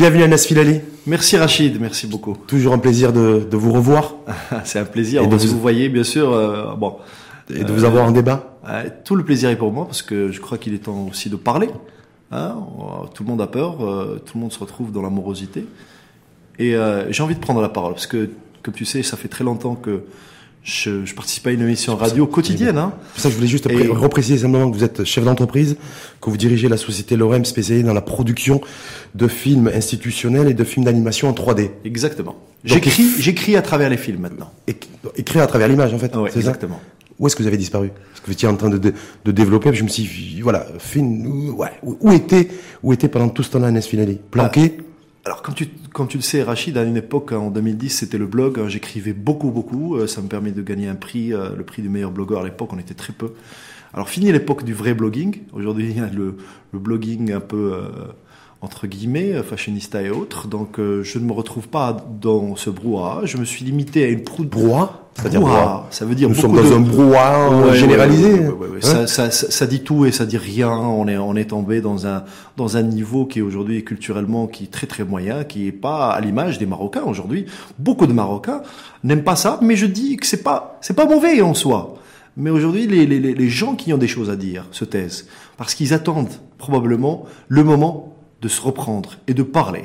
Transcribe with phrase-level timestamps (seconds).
[0.00, 0.80] Bienvenue à Nasfilali.
[1.06, 2.34] Merci Rachid, merci beaucoup.
[2.46, 4.14] Toujours un plaisir de, de vous revoir.
[4.64, 5.20] C'est un plaisir.
[5.22, 6.32] Et de vous- vous voyez, bien sûr.
[6.32, 6.96] euh, bon,
[7.54, 8.58] Et de vous avoir en débat.
[8.66, 11.28] Euh, tout le plaisir est pour moi parce que je crois qu'il est temps aussi
[11.28, 11.68] de parler.
[12.32, 15.10] Hein, euh, tout le monde a peur, euh, tout le monde se retrouve dans la
[15.10, 15.66] morosité.
[16.58, 16.74] Et
[17.10, 18.30] j'ai envie de prendre la parole parce que,
[18.62, 20.04] comme tu sais, ça fait très longtemps que
[20.62, 22.76] je, je participe à une émission radio quotidienne.
[22.78, 22.92] Hein.
[22.94, 25.24] C'est pour ça que je voulais juste Et- pré- repréciser simplement que vous êtes chef
[25.24, 25.76] d'entreprise,
[26.20, 28.60] que vous dirigez la société Lorem spécialisée dans la production
[29.14, 31.70] de films institutionnels et de films d'animation en 3D.
[31.84, 32.36] Exactement.
[32.64, 34.50] J'écris, j'écris à travers les films maintenant.
[35.16, 36.14] Écrit à travers l'image en fait.
[36.14, 36.78] Ouais, ça exactement.
[37.18, 38.94] Où est-ce que vous avez disparu Parce que vous étiez en train de, de,
[39.26, 42.48] de développer, je me suis dit, voilà, film, ouais, où, où était,
[42.82, 44.78] où était pendant tout ce temps-là Nasfilali Planqué
[45.24, 48.26] Alors, comme tu, comme tu le sais, Rachid, à une époque, en 2010, c'était le
[48.26, 48.58] blog.
[48.58, 49.96] hein, J'écrivais beaucoup, beaucoup.
[49.96, 52.44] euh, Ça me permet de gagner un prix, euh, le prix du meilleur blogueur à
[52.44, 52.72] l'époque.
[52.72, 53.32] On était très peu.
[53.92, 55.42] Alors, fini l'époque du vrai blogging.
[55.52, 56.36] Aujourd'hui, le,
[56.72, 57.88] le blogging un peu, euh,
[58.62, 60.46] entre guillemets, euh, fashionista et autres.
[60.46, 63.22] Donc, euh, je ne me retrouve pas dans ce brouhaha.
[63.24, 65.60] Je me suis limité à une proue de Brouhaha C'est-à-dire Brouhaha.
[65.62, 65.86] brouhaha.
[65.90, 68.32] Ça veut dire Nous sommes dans de- un brouhaha Ouais, généralisé.
[68.40, 68.68] ouais.
[68.84, 70.70] Hein ça, ça, ça, dit tout et ça dit rien.
[70.70, 72.24] On est, on est tombé dans un,
[72.58, 76.10] dans un niveau qui est aujourd'hui culturellement qui est très très moyen, qui est pas
[76.10, 77.46] à l'image des Marocains aujourd'hui.
[77.78, 78.60] Beaucoup de Marocains
[79.04, 81.94] n'aiment pas ça, mais je dis que c'est pas, c'est pas mauvais en soi.
[82.36, 85.74] Mais aujourd'hui, les, les les gens qui ont des choses à dire se taisent parce
[85.74, 88.09] qu'ils attendent probablement le moment
[88.42, 89.84] de se reprendre et de parler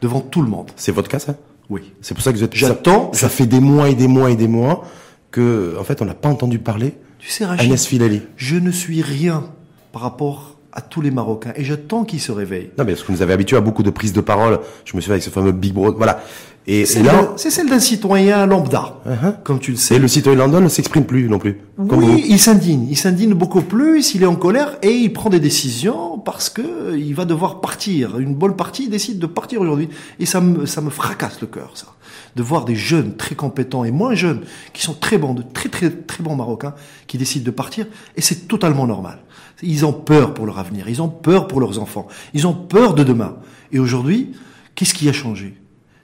[0.00, 0.70] devant tout le monde.
[0.76, 1.34] C'est votre cas, ça?
[1.70, 1.92] Oui.
[2.02, 2.54] C'est pour ça que vous êtes.
[2.54, 4.84] J'attends- Ça, ça fait des mois et des mois et des mois
[5.30, 8.22] que, en fait, on n'a pas entendu parler Tu sais, Rachid, Agnès Filali.
[8.36, 9.44] je ne suis rien
[9.92, 12.70] par rapport à tous les Marocains et j'attends qu'ils se réveillent.
[12.76, 14.58] Non, mais parce que vous nous avez habitué à beaucoup de prises de parole.
[14.84, 15.96] Je me souviens avec ce fameux Big Brother.
[15.96, 16.20] Voilà.
[16.66, 19.34] Et, et C'est là, c'est celle d'un citoyen lambda, Uh-huh.
[19.44, 19.98] comme tu le et sais.
[19.98, 21.60] le citoyen London ne s'exprime plus non plus.
[21.76, 25.28] Comme oui, il s'indigne, il s'indigne beaucoup plus, il est en colère et il prend
[25.30, 28.18] des décisions parce que euh, il va devoir partir.
[28.18, 31.72] Une bonne partie décide de partir aujourd'hui et ça me ça me fracasse le cœur
[31.74, 31.94] ça.
[32.36, 35.68] De voir des jeunes très compétents et moins jeunes qui sont très bons, de très
[35.68, 36.74] très très bons Marocains
[37.06, 39.18] qui décident de partir et c'est totalement normal.
[39.62, 42.94] Ils ont peur pour leur avenir, ils ont peur pour leurs enfants, ils ont peur
[42.94, 43.36] de demain.
[43.72, 44.32] Et aujourd'hui,
[44.74, 45.56] qu'est-ce qui a changé?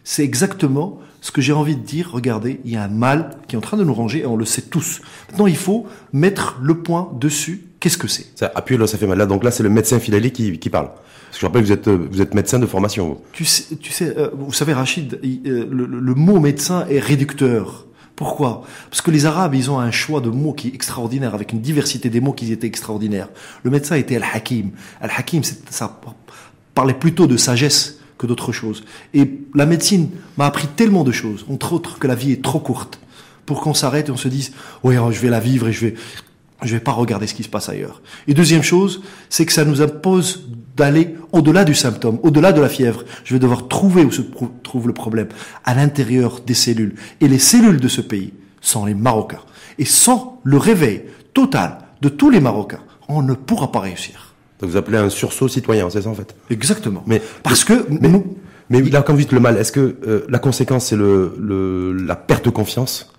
[0.05, 2.11] C'est exactement ce que j'ai envie de dire.
[2.12, 4.37] Regardez, il y a un mal qui est en train de nous ranger et on
[4.37, 5.00] le sait tous.
[5.31, 7.66] Maintenant, il faut mettre le point dessus.
[7.81, 8.27] Qu'est-ce que c'est?
[8.39, 9.19] Ça, appuyez là, ça fait mal.
[9.19, 10.89] Là, donc là, c'est le médecin Filali qui, qui parle.
[10.89, 13.09] Parce que je rappelle, vous êtes, euh, vous êtes médecin de formation.
[13.09, 13.21] vous.
[13.33, 16.99] tu sais, tu sais, euh, vous savez, Rachid, il- euh, le, le- mot médecin est
[16.99, 17.87] réducteur.
[18.17, 18.65] Pourquoi?
[18.91, 21.61] Parce que les Arabes, ils ont un choix de mots qui est extraordinaire, avec une
[21.63, 23.29] diversité des mots qui étaient extraordinaires.
[23.63, 24.73] Le médecin était Al-Hakim.
[25.01, 26.01] Al-Hakim, ça
[26.75, 28.85] parlait plutôt de sagesse que d'autre chose.
[29.15, 32.59] Et la médecine m'a appris tellement de choses, entre autres que la vie est trop
[32.61, 33.01] courte
[33.47, 34.53] pour qu'on s'arrête et on se dise,
[34.85, 35.95] oui, je vais la vivre et je vais,
[36.62, 38.03] je vais pas regarder ce qui se passe ailleurs.
[38.28, 42.69] Et deuxième chose, c'est que ça nous impose d'aller au-delà du symptôme, au-delà de la
[42.69, 43.04] fièvre.
[43.25, 44.22] Je vais devoir trouver où se
[44.62, 45.28] trouve le problème,
[45.65, 46.94] à l'intérieur des cellules.
[47.21, 49.41] Et les cellules de ce pays sont les Marocains.
[49.78, 51.03] Et sans le réveil
[51.34, 54.34] total de tous les Marocains, on ne pourra pas réussir.
[54.60, 56.34] Donc vous appelez un sursaut citoyen, c'est ça en fait?
[56.50, 57.03] Exactement.
[57.06, 58.37] Mais- parce que Mais, nous,
[58.69, 61.92] mais là, quand vous dites le mal, est-ce que euh, la conséquence, c'est le, le,
[61.94, 63.12] la perte de confiance?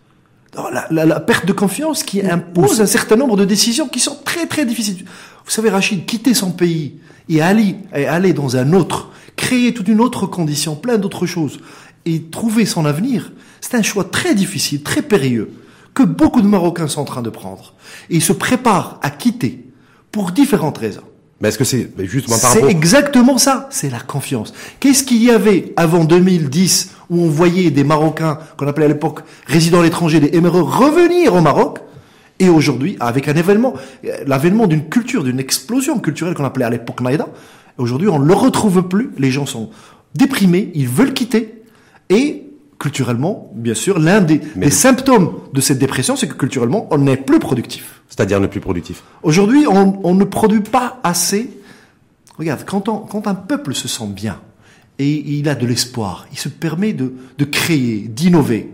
[0.56, 4.18] La, la- la perte de confiance qui impose un certain nombre de décisions qui sont
[4.24, 5.06] très très difficiles.
[5.46, 6.96] Vous savez, Rachid, quitter son pays
[7.30, 11.60] et aller, et aller dans un autre, créer toute une autre condition, plein d'autres choses,
[12.06, 13.32] et trouver son avenir,
[13.62, 15.52] c'est un choix très difficile, très périlleux,
[15.94, 17.74] que beaucoup de Marocains sont en train de prendre.
[18.10, 19.66] Et ils se préparent à quitter
[20.12, 21.02] pour différentes raisons.
[21.42, 24.54] Mais est-ce que c'est mais justement par C'est rapport exactement ça, c'est la confiance.
[24.80, 29.20] Qu'est-ce qu'il y avait avant 2010 où on voyait des Marocains, qu'on appelait à l'époque
[29.46, 31.80] résidents à l'étranger, des émireux, revenir au Maroc
[32.40, 33.74] et aujourd'hui, avec un événement,
[34.26, 37.28] l'avènement d'une culture, d'une explosion culturelle qu'on appelait à l'époque Naïda,
[37.78, 39.70] aujourd'hui on ne le retrouve plus, les gens sont
[40.16, 41.62] déprimés, ils veulent quitter
[42.10, 42.46] et
[42.80, 47.38] culturellement, bien sûr, l'un des, symptômes de cette dépression, c'est que culturellement, on n'est plus
[47.38, 48.02] productif.
[48.10, 49.04] C'est-à-dire le plus productif.
[49.22, 51.52] Aujourd'hui, on, on ne produit pas assez.
[52.40, 54.40] Regarde, quand, on- quand un peuple se sent bien
[55.00, 58.70] et il a de l'espoir, il se permet de, de créer, d'innover.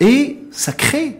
[0.00, 1.18] Et ça crée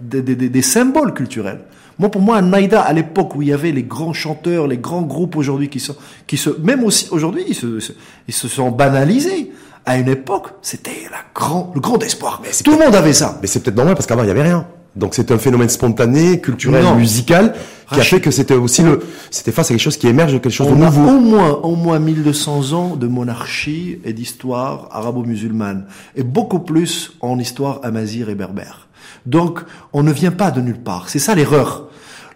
[0.00, 1.60] des, des- symboles culturels.
[1.98, 4.76] Moi, pour moi, un Naïda, à l'époque où il y avait les grands chanteurs, les
[4.78, 5.96] grands groupes aujourd'hui qui sont,
[6.26, 7.78] qui se, même aussi aujourd'hui, ils se,
[8.28, 9.52] ils se sont banalisés.
[9.88, 12.42] À une époque, c'était la grand, le grand espoir.
[12.50, 13.38] c'est Tout le monde avait ça.
[13.40, 14.66] Mais c'est peut-être normal parce qu'avant il y avait rien.
[14.96, 16.96] Donc c'est un phénomène spontané, culturel, Non.
[16.96, 17.54] musical,
[17.92, 19.00] qui a fait que c'était aussi le,
[19.30, 21.02] c'était face à quelque chose qui émerge de quelque chose de On a nouveau.
[21.08, 27.38] au moins, au moins 1200 ans de monarchie et d'histoire arabo-musulmane, et beaucoup plus en
[27.38, 28.88] histoire amazigh et berbère.
[29.26, 29.60] Donc,
[29.92, 31.08] on ne vient pas de nulle part.
[31.08, 31.85] C'est ça l'erreur.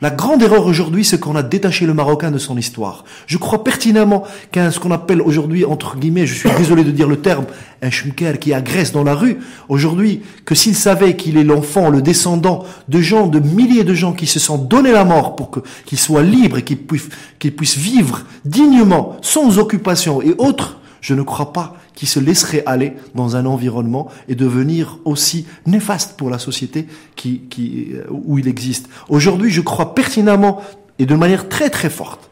[0.02, 3.04] La grande erreur aujourd'hui, c'est qu'on a détaché le Marocain de son histoire.
[3.26, 7.06] Je crois pertinemment qu'un, ce qu'on appelle aujourd'hui, entre guillemets, je suis désolé de dire
[7.06, 7.44] le terme,
[7.82, 12.00] un chumker qui agresse dans la rue, aujourd'hui, que s'il savait qu'il est l'enfant, le
[12.00, 15.60] descendant de gens, de milliers de gens qui se sont donné la mort pour que,
[15.84, 21.52] qu'il soit libre et qu'il puisse vivre dignement, sans occupation et autres, je ne crois
[21.52, 26.86] pas qu'il se laisserait aller dans un environnement et devenir aussi néfaste pour la société
[27.14, 28.88] qui, qui, euh, où il existe.
[29.10, 30.62] Aujourd'hui, je crois pertinemment
[30.98, 32.30] et de manière très très forte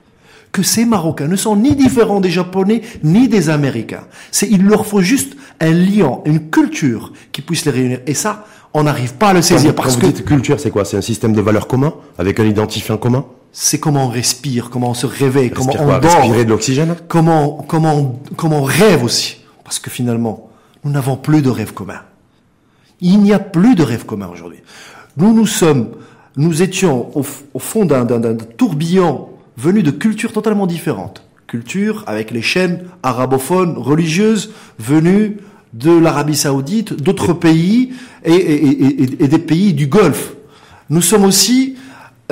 [0.52, 4.04] que ces Marocains ne sont ni différents des Japonais ni des Américains.
[4.30, 8.00] C'est, il leur faut juste un lien, une culture qui puisse les réunir.
[8.06, 10.86] Et ça, on n'arrive pas à le saisir parce vous que dites culture, c'est quoi?
[10.86, 13.26] C'est un système de valeurs commun avec un identifiant commun?
[13.52, 16.00] C'est comment on respire, comment on se réveille, comment on quoi?
[16.00, 16.96] dort, Respirer de l'oxygène?
[17.06, 19.38] Comment, comment, comment on rêve aussi.
[19.68, 20.48] Parce que finalement,
[20.82, 22.00] nous n'avons plus de rêve commun.
[23.02, 24.60] Il n'y a plus de rêve commun aujourd'hui.
[25.18, 25.90] Nous, nous sommes,
[26.38, 27.22] nous étions au,
[27.58, 28.06] fond d'un,
[28.56, 29.28] tourbillon
[29.58, 31.22] venu de cultures totalement différentes.
[31.46, 35.36] Culture avec les chaînes arabophones, religieuses, venues
[35.74, 37.92] de l'Arabie Saoudite, d'autres pays
[38.24, 40.32] et, et- et- et- et des pays du Golfe.
[40.88, 41.76] Nous sommes aussi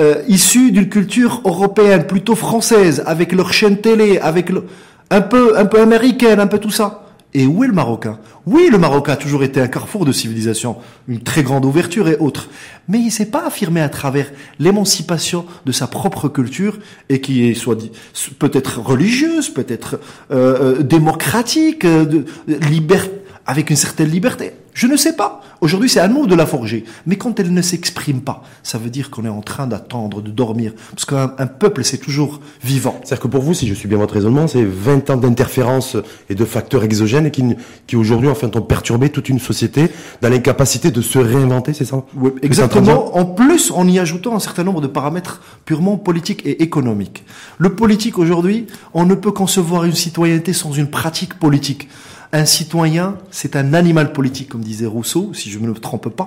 [0.01, 4.63] euh, issus d'une culture européenne, plutôt française, avec leur chaîne télé, avec le-
[5.11, 7.03] un peu, un peu américaine, un peu tout ça.
[7.37, 8.17] Et où est le Marocain?
[8.47, 12.17] Oui, le Marocain a toujours été un carrefour de civilisation, une très grande ouverture et
[12.17, 12.49] autres.
[12.87, 16.79] Mais il s'est pas affirmé à travers l'émancipation de sa propre culture
[17.09, 17.91] et qui soit dit
[18.39, 19.99] peut-être religieuse, peut-être
[20.31, 23.16] euh, euh, démocratique, euh, liberté
[23.47, 24.51] avec une certaine liberté.
[24.73, 25.41] Je ne sais pas.
[25.59, 26.85] Aujourd'hui, c'est à nous de la forger.
[27.07, 30.29] Mais quand elle ne s'exprime pas, ça veut dire qu'on est en train d'attendre, de
[30.29, 30.73] dormir.
[30.91, 32.99] Parce qu'un un peuple, c'est toujours vivant.
[33.03, 35.97] C'est-à-dire que pour vous, si je suis bien votre raisonnement, c'est 20 ans d'interférences
[36.29, 37.43] et de facteurs exogènes qui,
[37.87, 39.89] qui aujourd'hui, enfin, ont perturbé toute une société
[40.21, 42.03] dans l'incapacité de se réinventer, c'est ça?
[42.15, 43.17] Oui, exactement.
[43.17, 47.23] En plus, en y ajoutant un certain nombre de paramètres purement politiques et économiques.
[47.57, 51.87] Le politique aujourd'hui, on ne peut concevoir une citoyenneté sans une pratique politique.
[52.33, 56.25] Un citoyen, c'est un animal politique, comme disait Rousseau, si je ne me trompe pas.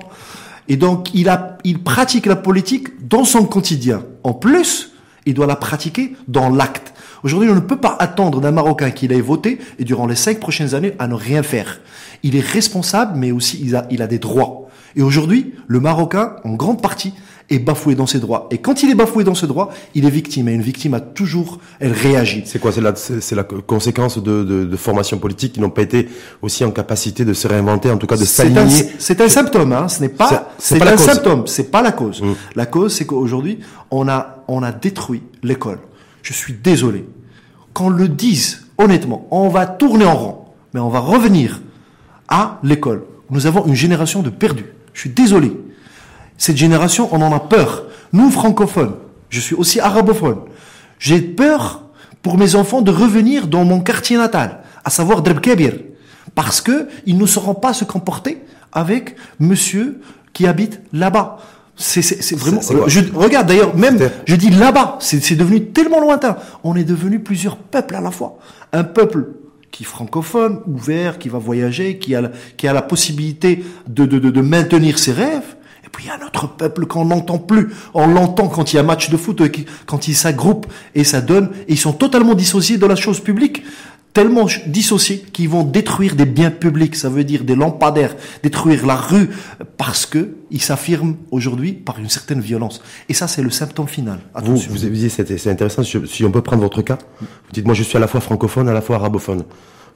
[0.69, 4.05] Et donc, il, a, il pratique la politique dans son quotidien.
[4.23, 4.93] En plus,
[5.26, 6.94] il doit la pratiquer dans l'acte.
[7.23, 10.41] Aujourd'hui, on ne peut pas attendre d'un Marocain qu'il ait voté et durant les cinq
[10.41, 11.81] prochaines années à ne rien faire.
[12.23, 14.69] Il est responsable, mais aussi il a, il a des droits.
[14.96, 17.12] Et aujourd'hui, le Marocain, en grande partie,
[17.50, 18.46] est bafoué dans ses droits.
[18.52, 20.48] Et quand il est bafoué dans ses droits, il est victime.
[20.48, 22.42] Et une victime a toujours, elle réagit.
[22.46, 22.70] C'est quoi?
[22.70, 26.08] C'est la, c'est la conséquence de, de, de formations politiques qui n'ont pas été
[26.42, 28.87] aussi en capacité de se réinventer, en tout cas de s'aligner.
[28.98, 29.88] c'est un symptôme, hein.
[29.88, 31.00] Ce n'est pas, c'est un cause.
[31.00, 31.46] symptôme.
[31.46, 32.22] C'est pas la cause.
[32.22, 32.34] Mm.
[32.54, 33.58] La cause, c'est qu'aujourd'hui,
[33.90, 35.81] on a, on a détruit l'école.
[36.22, 37.04] Je suis désolé.
[37.75, 40.38] Qu'on le dise, honnêtement, on va tourner en rond.
[40.72, 41.60] Mais on va revenir
[42.28, 43.02] à l'école.
[43.31, 44.66] Nous avons une génération de perdus.
[44.92, 45.52] Je suis désolé.
[46.37, 47.84] Cette génération, on en a peur.
[48.12, 48.94] Nous, francophones,
[49.28, 50.38] je suis aussi arabophone.
[50.98, 51.82] J'ai peur
[52.22, 55.75] pour mes enfants de revenir dans mon quartier natal, à savoir Dreb Kebir.
[56.34, 58.42] Parce que ils ne sauront pas se comporter
[58.72, 60.00] avec monsieur
[60.32, 61.38] qui habite là-bas.
[61.76, 66.37] C'est, vraiment, je, regarde d'ailleurs, même, je dis là-bas, c'est, c'est devenu tellement lointain.
[66.62, 68.38] On est devenu plusieurs peuples à la fois.
[68.75, 69.28] Un peuple
[69.85, 74.31] francophone, ouvert, qui va voyager, qui a, la- qui a la possibilité de, de, de,
[74.31, 75.56] de maintenir ses rêves.
[75.85, 77.71] Et puis il y a un autre peuple qu'on n'entend plus.
[77.94, 79.49] On l'entend quand il y a match de foot, euh,
[79.87, 81.50] quand ils s'agroupent et ça donne.
[81.69, 83.62] Et ils sont totalement dissociés de la chose publique.
[84.12, 86.97] Tellement dissociés qu'ils vont détruire des biens publics.
[86.97, 89.31] Ça veut dire des lampadaires, détruire la rue,
[89.76, 92.83] parce que ils s'affirment aujourd'hui par une certaine violence.
[93.09, 94.19] Et ça, c'est le symptôme final.
[94.35, 94.73] Vous, Attention.
[94.73, 96.99] vous avez dit, c'est c'est intéressant, si si on peut prendre votre cas.
[97.21, 99.45] Vous dites, moi je suis à la fois francophone, à la fois arabophone.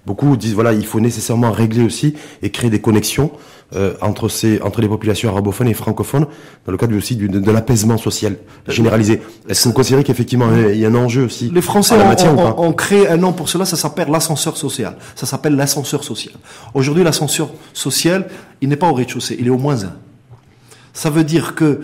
[0.06, 3.30] Beaucoup disent, voilà, il faut nécessairement régler aussi et créer des connexions
[3.74, 6.26] euh, entre, ces, entre les populations arabophones et francophones,
[6.66, 8.36] dans le cadre aussi du, de, de l'apaisement social
[8.68, 9.22] généralisé.
[9.48, 12.08] Est-ce que vous considérez qu'effectivement il y a un enjeu aussi Les Français la ont,
[12.08, 14.96] matière ou ont- pas ont créé un nom pour cela, ça s'appelle l'ascenseur social.
[15.14, 16.34] Ça s'appelle l'ascenseur social.
[16.74, 18.28] Aujourd'hui, l'ascenseur social,
[18.60, 19.94] il n'est pas au rez-de-chaussée, il est au moins un.
[20.92, 21.80] Ça veut dire que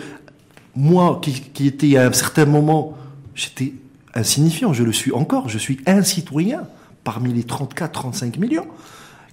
[0.77, 2.97] moi, qui, qui étais à un certain moment,
[3.35, 3.73] j'étais
[4.15, 6.62] insignifiant, je le suis encore, je suis un citoyen
[7.04, 8.66] parmi les 34-35 millions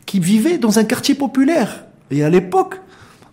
[0.05, 1.83] qui vivaient dans un quartier populaire.
[2.11, 2.79] Et à l'époque,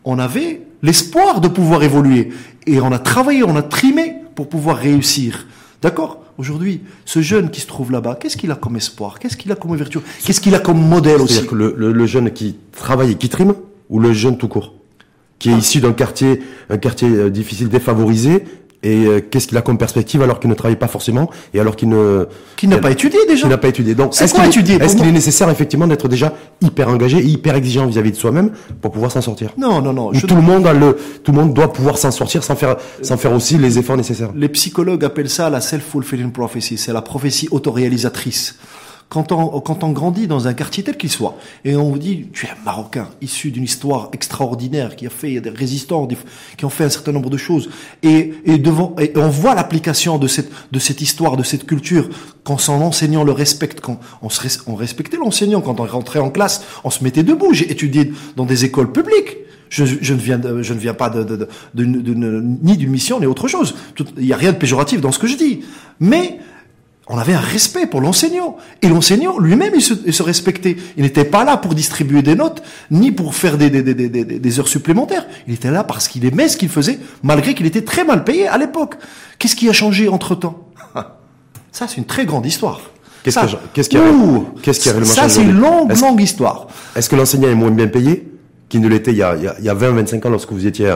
[0.05, 2.33] on avait l'espoir de pouvoir évoluer.
[2.67, 5.47] Et on a travaillé, on a trimé pour pouvoir réussir.
[5.83, 6.21] D'accord?
[6.37, 9.19] Aujourd'hui, ce jeune qui se trouve là-bas, qu'est-ce qu'il a comme espoir?
[9.21, 10.03] Qu'est-ce qu'il a comme ouverture?
[10.25, 11.35] Qu'est-ce qu'il a comme modèle aussi?
[11.35, 13.55] C'est-à-dire que le, le- le jeune qui travaille et qui trime,
[13.89, 14.75] ou le jeune tout court?
[15.39, 18.45] Qui est issu d'un quartier, un quartier euh, difficile, défavorisé,
[18.85, 21.75] Et euh, qu'est-ce qu'il a comme perspective alors qu'il ne travaille pas forcément et alors
[21.75, 22.27] qu'il ne
[22.57, 23.95] Qui n'a pas étudié déjà qu'il n'a pas étudié.
[23.95, 27.87] Donc, est-ce qu'il étudier est, qu'il nécessaire effectivement d'être déjà hyper engagé et hyper exigeant
[27.87, 28.51] vis-à-vis de soi-même
[28.83, 29.51] pour pouvoir s'en sortir?
[29.57, 30.13] Non, non, non.
[30.13, 32.77] Je- tout le monde a le, tout le monde doit pouvoir s'en sortir sans faire,
[33.03, 34.31] sans faire aussi les efforts nécessaires?
[34.37, 38.57] Les psychologues appellent ça la self-fulfilling prophecy, c'est la prophétie autoréalisatrice.
[39.11, 42.27] Quand on, quand on grandit dans un quartier tel qu'il soit, et on vous dit,
[42.33, 46.09] tu es un Marocain, issu d'une histoire extraordinaire, qui a fait des résistants,
[46.57, 47.71] qui ont fait un certain nombre de choses,
[48.03, 52.09] et, et devant, et on voit l'application de cette, de cette histoire, de cette culture,
[52.43, 56.31] quand son enseignant le respecte, quand on, se on respectait l'enseignant, quand on rentrait en
[56.31, 57.53] classe, on se mettait debout.
[57.53, 59.37] J'ai étudié dans des écoles publiques.
[59.71, 61.85] Je, je ne viens, je ne viens pas de, de- de-
[62.63, 63.75] ni d'une mission ni autre chose.
[64.19, 65.61] Il n'y a rien de péjoratif dans ce que je dis.
[66.01, 66.39] Mais
[67.09, 68.57] on avait un respect pour l'enseignant.
[68.81, 70.77] Et l'enseignant lui-même, il se, il se respectait.
[70.97, 74.09] Il n'était pas là pour distribuer des notes, ni pour faire des, des, des, des,
[74.09, 75.27] des- des heures supplémentaires.
[75.47, 78.49] Il était là parce qu'il aimait ce qu'il faisait, malgré qu'il était très mal payé
[78.49, 78.95] à l'époque.
[79.39, 80.69] Qu'est-ce qui a changé entre-temps?
[81.73, 82.81] Ça, c'est une très grande histoire.
[83.23, 85.91] Qu'est-ce qui a- qu'est-ce qui a- Ouh, qu'est-ce qui a réellement Ça, c'est une longue,
[85.93, 86.69] Est-ce- longue histoire.
[86.97, 88.29] Est-ce que l'enseignant est moins bien payé
[88.69, 90.31] qu'il ne l'était il y a, il y a, il y a 20, 25 ans
[90.31, 90.95] lorsque vous étiez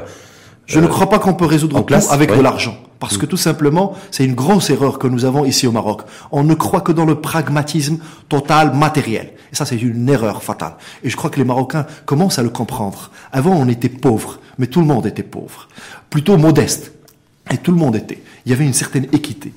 [0.69, 2.37] Je ne crois pas qu'on peut résoudre tout avec ouais.
[2.37, 2.77] de l'argent.
[2.99, 6.03] Parce que tout simplement, c'est une grosse erreur que nous avons ici au Maroc.
[6.31, 7.99] On ne croit que dans le pragmatisme
[8.29, 9.33] total matériel.
[9.51, 10.75] Et ça, c'est une erreur fatale.
[11.03, 13.11] Et je crois que les Marocains commencent à le comprendre.
[13.33, 15.69] Avant, on était pauvres, mais tout le monde était pauvre.
[16.11, 16.93] Plutôt modeste.
[17.51, 18.23] Et tout le monde était.
[18.45, 19.53] Il y avait une certaine équité.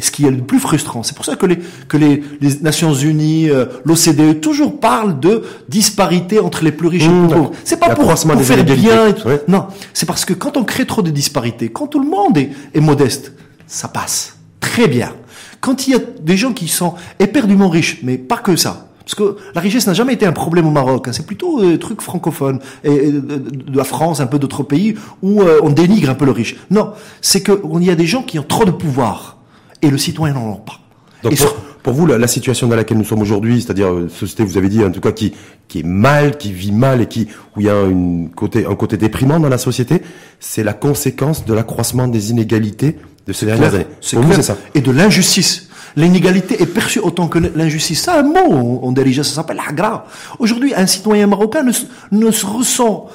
[0.00, 2.94] Ce qui est le plus frustrant, c'est pour ça que les, que les, les Nations
[2.94, 7.36] Unies, euh, l'OCDE, toujours parlent de disparité entre les plus riches et les Mmh, plus
[7.36, 7.52] pauvres.
[7.64, 9.28] C'est pas pour, pour faire bien et tout.
[9.28, 9.42] Ouais.
[9.46, 12.50] Non, c'est parce que quand on crée trop de disparités, quand tout le monde est,
[12.74, 13.32] est modeste,
[13.66, 15.12] ça passe très bien.
[15.60, 18.87] Quand il y a des gens qui sont éperdument riches, mais pas que ça.
[19.08, 21.08] Parce que la richesse n'a jamais été un problème au Maroc.
[21.08, 21.12] hein.
[21.14, 24.96] C'est plutôt euh, truc francophone et, et de, de la France, un peu d'autres pays
[25.22, 26.56] où euh, on dénigre un peu le riche.
[26.70, 29.38] Non, c'est que on y a des gens qui ont trop de pouvoir
[29.80, 30.80] et le citoyen n'en a pas.
[31.22, 33.88] Donc Et pour, sur- pour vous, la, la situation dans laquelle nous sommes aujourd'hui, c'est-à-dire
[33.94, 35.32] euh, société, vous avez dit en tout cas qui
[35.68, 38.74] qui est mal, qui vit mal et qui où il y a une côté un
[38.74, 40.02] côté déprimant dans la société,
[40.38, 43.86] c'est la conséquence de l'accroissement des inégalités de ces dernières années.
[44.02, 44.56] C'est ça.
[44.74, 45.67] Et de l'injustice.
[45.98, 48.02] L'inégalité est perçue autant que l'injustice.
[48.04, 50.06] C'est un mot en dérija, ça s'appelle hagra.
[50.38, 53.08] Aujourd'hui, un citoyen marocain ne, se- ressent,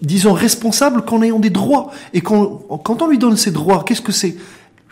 [0.00, 1.90] disons, responsable qu'en ayant des droits.
[2.14, 4.36] Et quand on lui donne ses droits, qu'est-ce que c'est?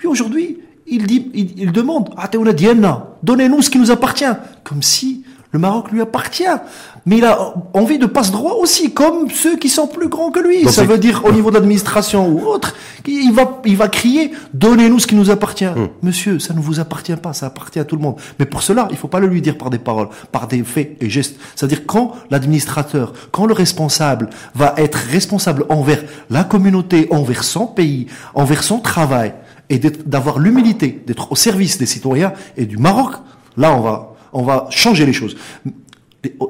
[0.01, 2.29] Lui, aujourd'hui, il, dit, il, il demande, Ah,
[3.23, 4.25] donnez-nous ce qui nous appartient.
[4.63, 5.25] Comme si
[5.57, 6.45] le Maroc lui appartient.
[7.07, 10.39] Mais il a envie de passe droit aussi, comme ceux qui sont plus grands que
[10.39, 10.65] lui.
[10.65, 12.75] Donc ça veut dire au niveau de l'administration ou autre,
[13.07, 15.65] il va, il va crier, donnez-nous ce qui nous appartient.
[15.65, 15.89] Hmm.
[16.03, 18.17] Monsieur, ça ne vous appartient pas, ça appartient à tout le monde.
[18.39, 20.99] Mais pour cela, il faut pas le lui dire par des paroles, par des faits
[21.01, 21.37] et gestes.
[21.55, 28.09] C'est-à-dire quand l'administrateur, quand le responsable va être responsable envers la communauté, envers son pays,
[28.35, 29.33] envers son travail,
[29.71, 33.15] et d'avoir l'humilité d'être au service des citoyens et du Maroc,
[33.57, 35.37] là on va, on va changer les choses.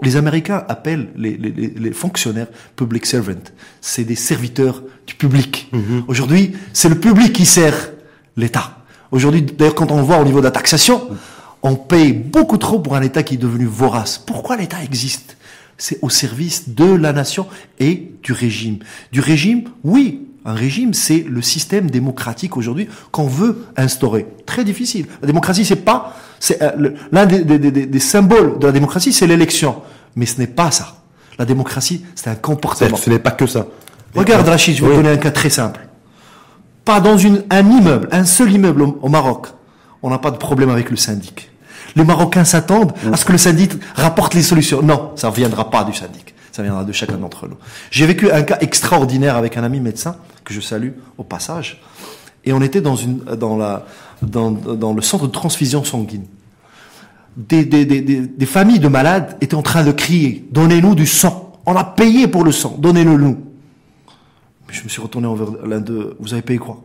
[0.02, 3.44] Les, Américains appellent les, les- les- les fonctionnaires public servant.
[3.80, 5.70] C'est des serviteurs du public.
[6.08, 7.90] Aujourd'hui, c'est le public qui sert
[8.36, 8.78] l'État.
[9.10, 11.08] Aujourd'hui, d'ailleurs, quand on voit au niveau de la taxation,
[11.62, 14.18] on paye beaucoup trop pour un État qui est devenu vorace.
[14.18, 15.36] Pourquoi l'État existe?
[15.78, 17.46] C'est au service de la nation
[17.78, 18.78] et du régime.
[19.12, 24.26] Du régime, oui, un régime, c'est le système démocratique aujourd'hui qu'on veut instaurer.
[24.46, 25.04] Très difficile.
[25.20, 29.12] La démocratie, c'est pas, c'est euh, l'un des, des- des- des symboles de la démocratie,
[29.12, 29.82] c'est l'élection.
[30.16, 30.96] Mais ce n'est pas ça.
[31.38, 32.96] La démocratie, c'est un comportement.
[32.96, 33.66] ce n'est pas que ça.
[34.14, 34.96] Regarde Rachid, je vais Oui.
[34.96, 35.80] vous donner un cas très simple.
[36.84, 39.48] Pas dans une, un immeuble, un seul immeuble au, au Maroc,
[40.02, 41.50] on n'a pas de problème avec le syndic.
[41.96, 44.82] Les Marocains s'attendent à ce que le syndic rapporte les solutions.
[44.82, 46.34] Non, ça ne viendra pas du syndic.
[46.52, 47.56] Ça viendra de chacun d'entre nous.
[47.90, 51.82] J'ai vécu un cas extraordinaire avec un ami médecin, que je salue au passage.
[52.44, 53.84] Et on était dans, une, dans, la,
[54.22, 56.26] dans, dans le centre de transfusion sanguine.
[57.36, 61.60] Des, des, des, des, familles de malades étaient en train de crier, donnez-nous du sang.
[61.66, 63.38] On a payé pour le sang, donnez-le nous.
[64.68, 66.16] Je me suis retourné envers l'un d'eux.
[66.18, 66.82] Vous avez payé quoi?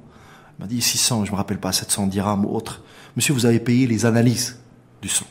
[0.59, 2.81] Il m'a dit 600, je me rappelle pas, 700 dirhams ou autre.
[3.15, 4.59] Monsieur, vous avez payé les analyses
[5.01, 5.25] du sang.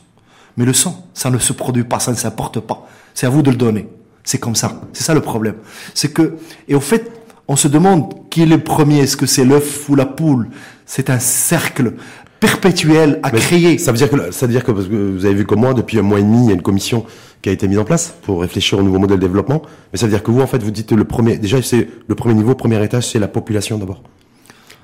[0.57, 2.87] Mais le sang, ça ne se produit pas, ça ne s'importe pas.
[3.13, 3.87] C'est à vous de le donner.
[4.23, 4.81] C'est comme ça.
[4.93, 5.55] C'est ça le problème.
[5.93, 7.11] C'est que, et au fait,
[7.47, 8.99] on se demande qui est le premier.
[8.99, 10.49] Est-ce que c'est l'œuf ou la poule?
[10.93, 11.93] C'est un cercle
[12.41, 13.77] perpétuel à Mais créer.
[13.77, 15.73] Ça veut dire que ça veut dire que parce que vous avez vu comme moi
[15.73, 17.05] depuis un mois et demi, il y a une commission
[17.41, 19.61] qui a été mise en place pour réfléchir au nouveau modèle de développement.
[19.93, 22.15] Mais ça veut dire que vous en fait vous dites le premier déjà c'est le
[22.15, 24.03] premier niveau, premier étage, c'est la population d'abord.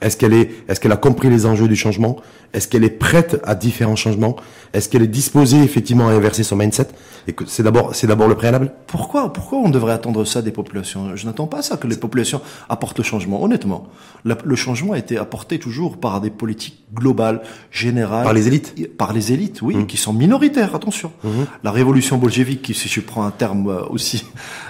[0.02, 2.18] Est-ce qu'elle est, est-ce qu'elle a compris les enjeux du changement?
[2.54, 4.36] Est-ce qu'elle est prête à différents changements?
[4.74, 6.88] Est-ce qu'elle est disposée effectivement à inverser son mindset?
[7.28, 8.72] Et que c'est d'abord, c'est d'abord le préalable.
[8.88, 11.16] Pourquoi, pourquoi on devrait attendre ça des populations?
[11.16, 13.44] Je n'attends pas ça que les populations apportent le changement.
[13.44, 13.88] Honnêtement,
[14.24, 18.24] La- le changement a été apporté toujours par des politiques globales, générales.
[18.24, 18.96] Par les élites.
[18.98, 20.74] Par les élites, oui, qui sont minoritaires.
[20.76, 21.12] Attention.
[21.64, 24.26] La révolution bolchevique, si je prends un terme euh, aussi,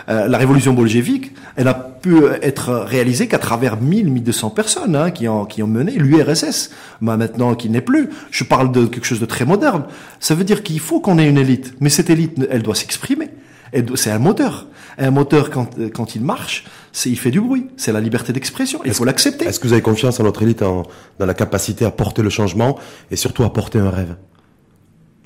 [0.10, 5.12] euh, la révolution bolchevique, elle a pu être réalisée qu'à travers 1000, 1200 personnes hein,
[5.18, 6.70] qui ont qui ont mené l'URSS.
[7.02, 8.10] Bah, maintenant, qui n'est plus.
[8.32, 9.84] Je parle de quelque chose de très moderne.
[10.20, 13.30] Ça veut dire qu'il faut qu'on ait une élite, mais cette élite, elle doit s'exprimer.
[13.96, 14.68] C'est un moteur.
[15.00, 16.64] Un moteur, quand, quand il marche,
[17.06, 17.68] il fait du bruit.
[17.78, 18.80] C'est la liberté d'expression.
[18.86, 19.46] Il faut l'accepter.
[19.46, 20.84] Est-ce que vous avez confiance en notre élite en-
[21.20, 22.80] dans la capacité à porter le changement
[23.12, 24.16] et surtout à porter un rêve?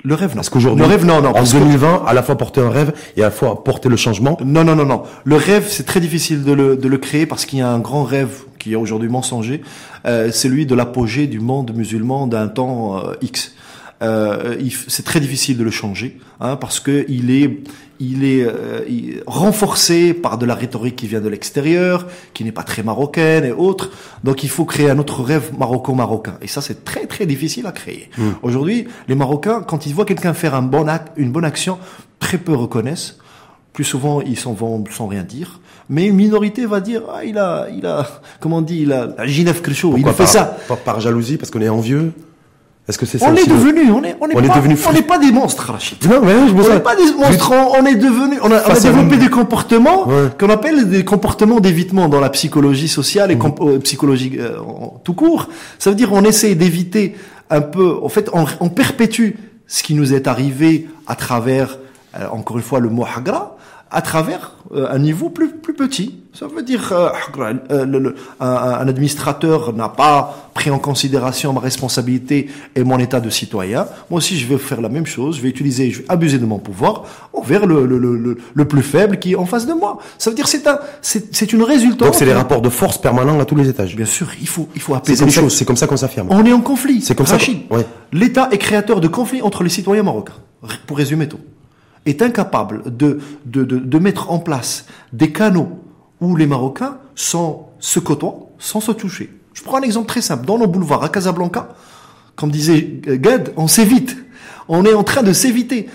[0.04, 0.34] Le rêve, non.
[0.36, 1.28] Parce qu'aujourd'hui, non, non.
[1.28, 3.88] en parce que- 2020, à la fois porter un rêve et à la fois porter
[3.88, 4.36] le changement?
[4.44, 5.04] Non, non, non, non.
[5.24, 7.78] Le rêve, c'est très difficile de le, de le créer parce qu'il y a un
[7.78, 9.60] grand rêve qui est aujourd'hui mensonger.
[10.06, 13.54] Euh, c'est celui de l'apogée du monde musulman d'un temps euh, X.
[14.02, 14.56] Euh,
[14.88, 17.60] c'est très difficile de le changer hein, parce que il est,
[18.00, 22.50] il est euh, il- renforcé par de la rhétorique qui vient de l'extérieur, qui n'est
[22.52, 23.90] pas très marocaine et autres.
[24.24, 26.36] Donc il faut créer un autre rêve maroco-marocain.
[26.42, 28.10] Et ça, c'est très très difficile à créer.
[28.42, 31.78] Aujourd'hui, les Marocains, quand ils voient quelqu'un faire un bon acte, une bonne action,
[32.18, 33.18] très peu reconnaissent.
[33.72, 35.60] Plus souvent, ils s'en vont sans rien dire.
[35.92, 38.06] Mais une minorité va dire, ah, il a, il a,
[38.40, 40.56] comment on dit, il a, la Ginef Kricho, il a fait par, ça.
[40.66, 42.12] Par, par jalousie, parce qu'on est envieux?
[42.88, 44.92] Est-ce que c'est ça On est devenu, on est, on est On est devenu on
[44.92, 45.98] n'est pas des monstres, Rachid.
[46.10, 48.60] Non, mais je me On n'est pas des monstres, on, on est devenu, on a,
[48.68, 50.28] on a développé des comportements Ouais.
[50.40, 55.14] qu'on appelle des comportements d'évitement dans la psychologie sociale et euh, psychologie euh, en- tout
[55.14, 55.48] court.
[55.78, 57.14] Ça veut dire on essaie d'éviter
[57.50, 59.32] un peu, en fait, on, on perpétue
[59.68, 61.78] ce qui nous est arrivé à travers,
[62.18, 63.56] euh, encore une fois, le mot hagra,
[63.92, 66.18] à travers euh, un niveau plus, plus petit.
[66.32, 67.10] Ça veut dire euh,
[67.70, 72.98] euh, le- le- un, un administrateur n'a pas pris en considération ma responsabilité et mon
[72.98, 73.86] état de citoyen.
[74.10, 75.36] Moi aussi, je vais faire la même chose.
[75.36, 78.82] Je vais utiliser, je vais abuser de mon pouvoir envers le, le, le, le, plus
[78.82, 79.98] faible qui est en face de moi.
[80.16, 82.08] Ça veut dire c'est un, c'est, c'est une résultante.
[82.08, 83.94] Donc c'est les rapports de force permanents à tous les étages.
[83.94, 85.54] Bien sûr, il faut, il faut apaiser les ça- choses.
[85.54, 86.28] c'est comme ça qu'on s'affirme.
[86.30, 87.02] On est en conflit.
[87.02, 87.58] C'est comme ça Rachid.
[87.70, 87.84] ouais.
[88.12, 90.32] L'État est créateur de conflits entre les citoyens marocains.
[90.86, 91.40] Pour résumer tout.
[92.04, 95.80] Est incapable de, de, de, mettre en place des canaux
[96.20, 99.32] où les Marocains sont, se côtoient sans se toucher.
[99.54, 100.44] Je prends un exemple très simple.
[100.44, 101.68] Dans nos boulevards à Casablanca,
[102.34, 104.16] comme disait Gad, on s'évite.
[104.68, 105.88] On est en train de s'éviter.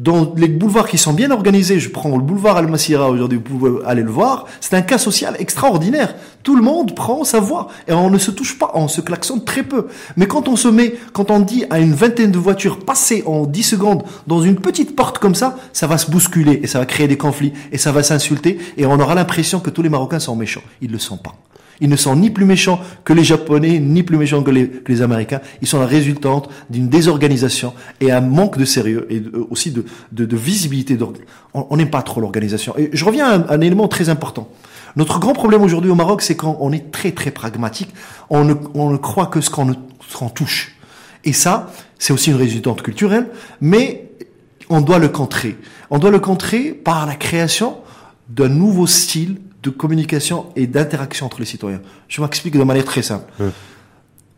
[0.00, 3.84] Dans les boulevards qui sont bien organisés, je prends le boulevard Al-Masira aujourd'hui, vous pouvez
[3.84, 6.14] aller le voir, c'est un cas social extraordinaire.
[6.42, 9.44] Tout le monde prend sa voix et on ne se touche pas, on se klaxonne
[9.44, 9.88] très peu.
[10.16, 13.44] Mais quand on se met, quand on dit à une vingtaine de voitures passer en
[13.44, 16.86] 10 secondes dans une petite porte comme ça, ça va se bousculer et ça va
[16.86, 20.18] créer des conflits et ça va s'insulter et on aura l'impression que tous les Marocains
[20.18, 20.62] sont méchants.
[20.80, 21.34] Ils le sont pas.
[21.80, 24.92] Ils ne sont ni plus méchants que les Japonais, ni plus méchants que les, que
[24.92, 25.40] les Américains.
[25.62, 30.24] Ils sont la résultante d'une désorganisation et un manque de sérieux et aussi de, de,
[30.24, 30.98] de visibilité.
[31.54, 32.74] On on n'aime pas trop l'organisation.
[32.76, 34.48] Et je reviens à un, un élément très important.
[34.96, 37.90] Notre grand problème aujourd'hui au Maroc, c'est qu'on est très très pragmatique.
[38.28, 39.74] On ne, on ne croit que ce qu'on ne-
[40.08, 40.76] ce qu'on touche.
[41.24, 43.28] Et ça, c'est aussi une résultante culturelle,
[43.60, 44.10] mais
[44.68, 45.56] on doit le contrer.
[45.90, 47.76] On doit le contrer par la création
[48.28, 51.82] d'un nouveau style de communication et d'interaction entre les citoyens.
[52.08, 53.30] Je m'explique de manière très simple.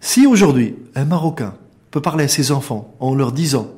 [0.01, 1.55] Si aujourd'hui, un Marocain
[1.91, 3.69] peut parler à ses enfants en leur disant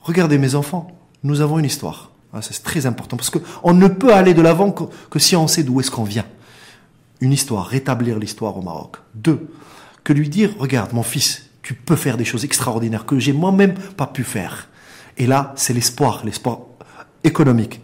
[0.00, 0.88] Regardez mes enfants,
[1.22, 2.10] nous avons une histoire.
[2.32, 5.36] Ah, c'est très important parce que on ne peut aller de l'avant que, que si
[5.36, 6.26] on sait d'où est-ce qu'on vient.
[7.20, 8.96] Une histoire, rétablir l'histoire au Maroc.
[9.14, 9.48] Deux,
[10.02, 13.74] que lui dire Regarde, mon fils, tu peux faire des choses extraordinaires que j'ai moi-même
[13.96, 14.68] pas pu faire.
[15.16, 16.58] Et là, c'est l'espoir, l'espoir
[17.22, 17.80] économique.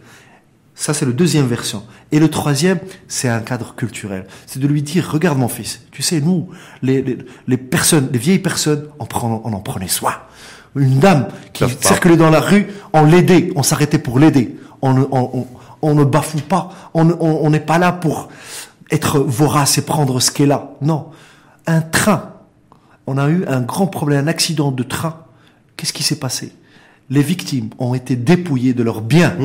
[0.81, 1.83] Ça, c'est le deuxième version.
[2.11, 4.25] Et le troisième, c'est un cadre culturel.
[4.47, 6.49] C'est de lui dire, regarde mon fils, tu sais, nous,
[6.81, 10.15] les, les, les personnes, les vieilles personnes, on, prend, on en prenait soin.
[10.75, 14.57] Une dame qui circulait dans la rue, on l'aidait, on s'arrêtait pour l'aider.
[14.81, 15.47] On, ne- on, on,
[15.83, 18.29] on ne bafoue pas, on ne- on on n'est pas là pour
[18.89, 20.71] être vorace et prendre ce qu'est là.
[20.81, 21.11] Non.
[21.67, 22.31] Un train,
[23.05, 25.25] on a eu un grand problème, un accident de train.
[25.77, 26.53] Qu'est-ce qui s'est passé?
[27.11, 29.35] Les victimes ont été dépouillées de leurs biens.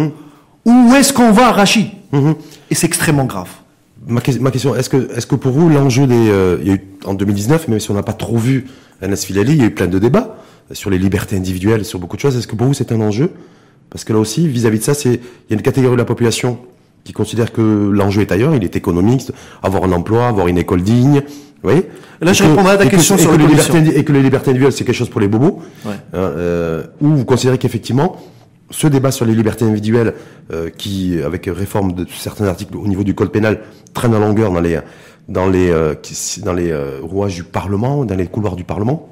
[0.66, 1.86] Où est-ce qu'on va, Rachid?
[2.70, 3.48] Et c'est extrêmement grave.
[4.08, 6.70] Ma, que- ma question, est-ce que, est-ce que pour vous, l'enjeu des, euh, il y
[6.70, 8.66] a eu en 2019, même si on n'a pas trop vu
[9.02, 10.36] Anas Filali, il y a eu plein de débats
[10.72, 12.36] sur les libertés individuelles, sur beaucoup de choses.
[12.36, 13.30] Est-ce que pour vous, c'est un enjeu?
[13.90, 16.04] Parce que là aussi, vis-à-vis de ça, c'est, il y a une catégorie de la
[16.04, 16.58] population
[17.04, 17.60] qui considère que
[17.92, 19.30] l'enjeu est ailleurs, il est économique,
[19.62, 21.22] avoir un emploi, avoir une école digne,
[21.62, 21.86] vous voyez?
[22.20, 24.04] Là, je Et que- répondrai à ta que- question et sur que les libertés, et
[24.04, 25.62] que les libertés individuelles, c'est quelque chose pour les bobos.
[25.84, 25.92] Ouais.
[25.92, 28.16] Hein, euh, ou vous considérez qu'effectivement,
[28.70, 30.14] ce débat sur les libertés individuelles,
[30.52, 33.60] euh, qui, avec réforme de certains articles au niveau du code pénal,
[33.94, 34.80] traîne en longueur dans les,
[35.28, 35.94] dans les euh,
[36.42, 39.08] dans les euh, rouages du Parlement, dans les couloirs du Parlement.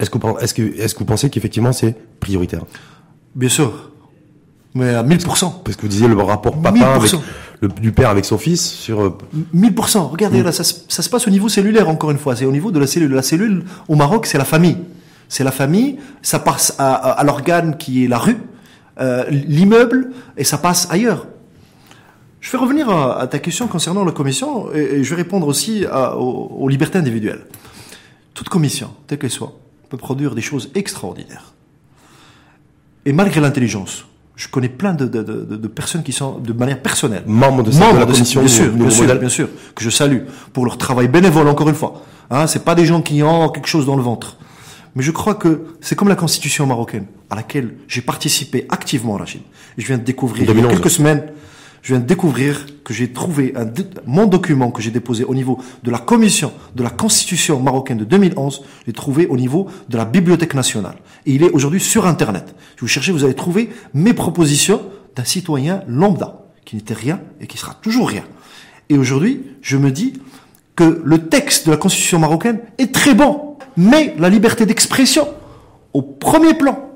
[0.00, 2.62] Est-ce que vous que pensez qu'effectivement c'est prioritaire?
[3.34, 3.90] Bien sûr.
[4.74, 5.62] Mais à 1000%.
[5.62, 7.20] Parce que vous disiez le rapport papa avec 1000%.
[7.60, 9.16] le, du père avec son fils sur euh,
[9.54, 9.98] 1000%.
[10.08, 12.34] Regardez, là, ça, se- ça se passe au niveau cellulaire, encore une fois.
[12.34, 13.12] C'est au niveau de la cellule.
[13.12, 14.78] La cellule, au Maroc, c'est la famille.
[15.28, 15.98] C'est la famille.
[16.22, 18.36] Ça passe à, à- à l'organe qui est la rue,
[19.00, 21.26] euh, l'immeuble, et ça passe ailleurs.
[22.40, 25.46] Je vais revenir à, à ta question concernant la commission, et, et je vais répondre
[25.46, 27.46] aussi à- aux, aux libertés individuelles.
[28.34, 29.52] Toute commission, telle qu'elle soit,
[29.88, 31.54] peut produire des choses extraordinaires.
[33.06, 36.80] Et malgré l'intelligence, je connais plein de, de- de- de personnes qui sont, de manière
[36.82, 40.64] personnelle, membre de, membres la de commission bien sûr, bien sûr, que je salue pour
[40.64, 42.02] leur travail bénévole encore une fois.
[42.30, 44.38] Hein, c'est pas des gens qui ont quelque chose dans le ventre.
[44.96, 49.42] Mais je crois que c'est comme la constitution marocaine à laquelle j'ai participé activement, Rachid.
[49.76, 50.72] Je viens de découvrir il y a 2011.
[50.72, 51.24] quelques semaines,
[51.82, 53.66] je viens de découvrir que j'ai trouvé un,
[54.06, 58.04] mon document que j'ai déposé au niveau de la commission de la constitution marocaine de
[58.04, 60.96] 2011, j'ai trouvé au niveau de la bibliothèque nationale.
[61.26, 62.54] Et il est aujourd'hui sur Internet.
[62.76, 64.80] Si vous cherchez, vous allez trouver mes propositions
[65.16, 68.24] d'un citoyen lambda, qui n'était rien et qui sera toujours rien.
[68.88, 70.14] Et aujourd'hui, je me dis
[70.76, 75.28] que le texte de la constitution marocaine est très bon, mais la liberté d'expression,
[75.92, 76.93] au premier plan,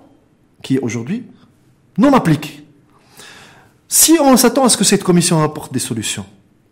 [0.62, 1.24] qui aujourd'hui
[1.96, 2.64] non appliquée.
[3.88, 6.26] Si on s'attend à ce que cette commission apporte des solutions,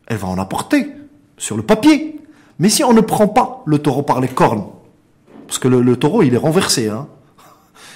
[0.06, 0.92] elle va en apporter
[1.38, 2.20] sur le papier.
[2.58, 4.64] Mais si on ne prend pas le taureau par les cornes,
[5.46, 7.06] parce que le, taureau il est renversé, hein,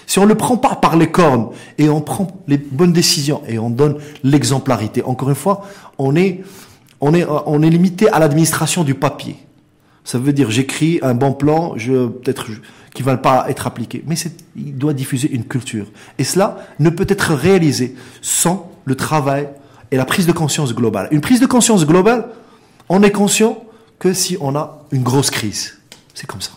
[0.07, 3.59] si on ne prend pas par les cornes et on prend les bonnes décisions et
[3.59, 5.62] on donne l'exemplarité, encore une fois,
[5.98, 6.42] on est,
[7.00, 9.37] on est, on est limité à l'administration du papier.
[10.05, 12.48] Ça veut dire j'écris un bon plan, je peut-être
[12.94, 14.16] qui va pas être appliqué, mais
[14.57, 15.87] il doit diffuser une culture.
[16.18, 19.48] Et cela ne peut être réalisé sans le travail
[19.90, 21.09] et la prise de conscience globale.
[21.11, 22.29] Une prise de conscience globale,
[22.88, 23.62] on est conscient
[23.98, 25.79] que si on a une grosse crise.
[26.14, 26.53] C'est comme ça.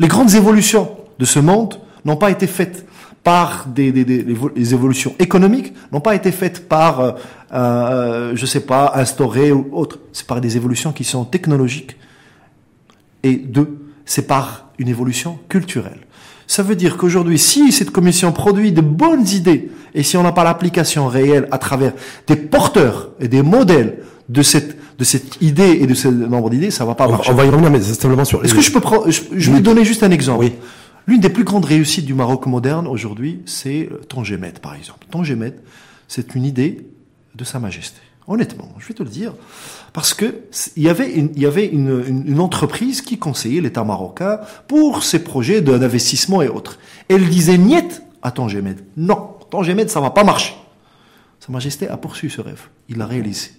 [0.00, 2.86] Les grandes évolutions de ce monde n'ont pas été faites
[3.22, 7.12] par des, les évolutions économiques, n'ont pas été faites par, euh,
[7.52, 10.00] euh, je sais pas, instaurées ou autre.
[10.12, 11.96] C'est par des évolutions qui sont technologiques.
[13.22, 16.00] Et deux, c'est par une évolution culturelle.
[16.46, 20.32] Ça veut dire qu'aujourd'hui, si cette commission produit de bonnes idées, et si on n'a
[20.32, 21.92] pas l'application réelle à travers
[22.26, 26.70] des porteurs et des modèles de cette, de cette idée et de ce nombre d'idées,
[26.70, 27.30] ça va pas on, marcher.
[27.30, 28.44] on va y revenir, mais c'est simplement sur.
[28.44, 30.40] Est-ce que je peux prendre, je, je vais donner juste un exemple.
[30.44, 30.52] Oui.
[31.06, 35.06] L'une des plus grandes réussites du Maroc moderne aujourd'hui, c'est Tangemet, par exemple.
[35.10, 35.54] Tangemet,
[36.06, 36.86] c'est une idée
[37.34, 38.00] de Sa Majesté.
[38.28, 39.34] Honnêtement, je vais te le dire.
[39.92, 40.42] Parce que
[40.76, 46.78] il y avait une, entreprise qui conseillait l'État marocain pour ses projets d'investissement et autres.
[47.08, 48.76] Elle disait niet à Tangemet.
[48.96, 50.54] Non, Tangemet, ça va pas marcher.
[51.40, 52.62] Sa Majesté a poursuivi ce rêve.
[52.88, 53.50] Il l'a réalisé.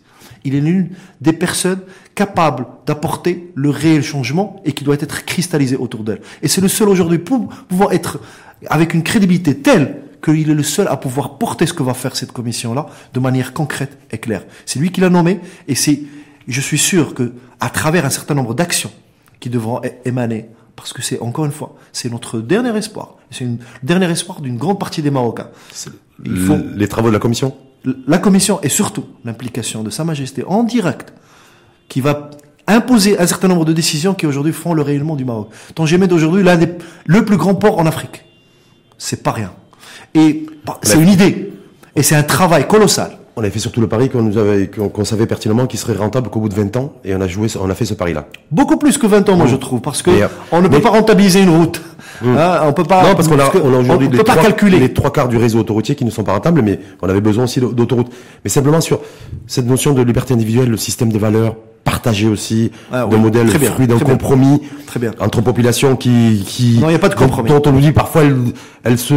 [0.46, 0.90] Il est l'une
[1.22, 1.82] des personnes
[2.16, 6.22] capables d'apporter le réel changement et qui doit être cristallisé autour d'elle.
[6.42, 8.20] Et c'est le seul aujourd'hui pouvoir être
[8.70, 12.16] avec une crédibilité telle qu'il est le seul à pouvoir porter ce que va faire
[12.16, 14.44] cette commission-là de manière concrète et claire.
[14.66, 16.02] C'est lui qui l'a nommé et c'est,
[16.48, 18.92] je suis sûr que à travers un certain nombre d'actions
[19.40, 23.16] qui devront émaner, parce que c'est encore une fois, c'est notre dernier espoir.
[23.30, 25.50] C'est le dernier espoir d'une grande partie des Marocains.
[26.24, 27.56] Il faut les travaux de la commission?
[28.08, 31.14] La commission et surtout l'implication de Sa Majesté en direct
[31.90, 32.30] qui va
[32.68, 35.50] imposer un certain nombre de décisions qui aujourd'hui font le rayonnement du Maroc.
[35.76, 36.70] Tangemet d'aujourd'hui l'un des
[37.06, 38.24] le plus grand port en Afrique.
[38.98, 39.54] C'est pas rien.
[40.16, 41.52] Et bah, c'est une idée
[41.96, 43.18] et c'est un travail colossal.
[43.36, 45.96] On avait fait surtout le pari qu'on nous avait, qu'on qu'on savait pertinemment qu'il serait
[45.96, 48.28] rentable qu'au bout de 20 ans, et on a joué, on a fait ce pari-là.
[48.52, 50.80] Beaucoup plus que 20 ans, moi, je trouve, parce que Et, euh, on ne peut
[50.82, 51.82] pas rentabiliser une route.
[52.24, 53.02] Hein, on peut pas.
[53.04, 54.80] non, parce qu'on a, on a aujourd'hui les peut pas trois- calculer.
[54.80, 57.46] les trois quarts du réseau autoroutier qui ne sont pas rentables, mais on avait besoin
[57.46, 58.12] aussi d'au- d'autoroutes.
[58.44, 59.00] Mais simplement sur
[59.48, 63.48] cette notion de liberté individuelle, le système des valeurs partagées aussi, Ah d'un oui, modèle
[63.50, 65.12] très bien, d'un compromis Très bien.
[65.20, 67.50] entre populations qui, qui Non, il y a pas de dont- compromis.
[67.50, 68.38] Dont, on nous dit parfois elles,
[68.84, 69.14] elles se,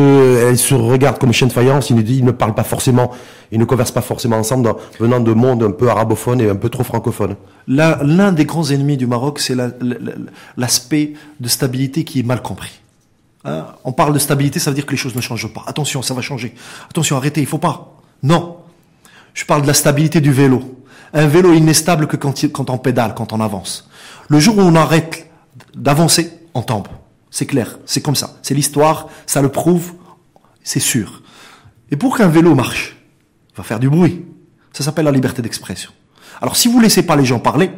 [0.49, 1.91] elles se regardent comme chien de faïence.
[1.91, 3.13] Ils ne, ils ne parlent pas forcément,
[3.53, 6.57] ils ne conversent pas forcément ensemble, dans- venant de mondes un peu arabophones et un
[6.57, 7.37] peu trop francophones.
[7.69, 10.13] L'un des grands ennemis du Maroc, c'est la- la- la-
[10.57, 12.81] l'aspect de stabilité qui est mal compris.
[13.45, 15.63] Hein, on parle de stabilité, ça veut dire que les choses ne changent pas.
[15.69, 16.53] Attention, ça va changer.
[16.91, 17.95] Attention, arrêtez, il faut pas.
[18.25, 18.57] Non.
[19.35, 20.63] Je parle de la stabilité du vélo.
[21.13, 23.89] Un vélo, il n'est stable que quand, on pédale, quand on avance.
[24.29, 25.31] Le jour où on arrête
[25.75, 26.89] d'avancer, on tombe.
[27.31, 28.37] C'est clair, c'est comme ça.
[28.43, 29.93] C'est l'histoire, ça le prouve,
[30.63, 31.23] c'est sûr.
[31.91, 32.97] Et pour qu'un vélo marche,
[33.53, 34.25] il va faire du bruit.
[34.73, 35.91] Ça s'appelle la liberté d'expression.
[36.41, 37.71] Alors si vous laissez pas les gens parler,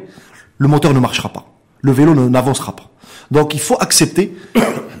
[0.57, 1.45] le moteur ne marchera pas.
[1.81, 2.89] Le vélo ne- n'avancera pas.
[3.31, 4.35] Donc il faut accepter,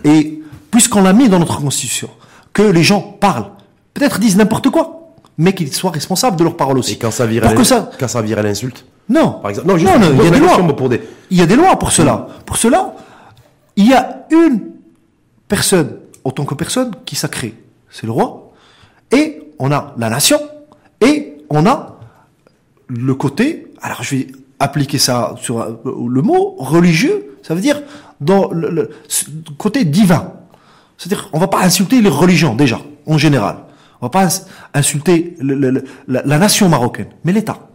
[0.03, 2.09] et puisqu'on l'a mis dans notre constitution,
[2.53, 3.49] que les gens parlent,
[3.93, 4.98] peut-être disent n'importe quoi,
[5.39, 6.93] mais qu'ils soient responsables de leurs paroles aussi.
[6.93, 9.39] Et quand ça vire, Pour à que l'in- ça, quand ça vire à l'insulte, Non.
[9.41, 9.69] Par exemple.
[9.69, 10.75] Non, juste non, il y a des lois.
[10.75, 11.01] pour des.
[11.31, 12.27] Il y a des lois pour cela.
[12.45, 12.93] Pour cela,
[13.77, 14.59] il y a une
[15.47, 17.55] personne, en tant que personne, qui sacrée.
[17.89, 18.51] C'est le roi.
[19.11, 20.39] Et on a la nation.
[21.01, 21.95] Et on a
[22.87, 24.27] le côté, alors je vais
[24.59, 27.81] appliquer ça sur euh, le mot religieux, ça veut dire
[28.19, 28.89] dans le,
[29.57, 30.33] côté divin.
[30.97, 33.59] C'est-à-dire, on va pas insulter les religions déjà, en général.
[34.01, 37.67] On va pas ins- insulter la, nation marocaine, mais l'État.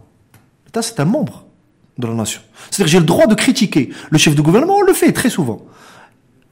[0.65, 1.45] L'État, c'est un membre
[1.97, 2.41] de la nation.
[2.71, 5.61] C'est-à-dire, j'ai le droit de critiquer le chef de gouvernement, on le fait très souvent.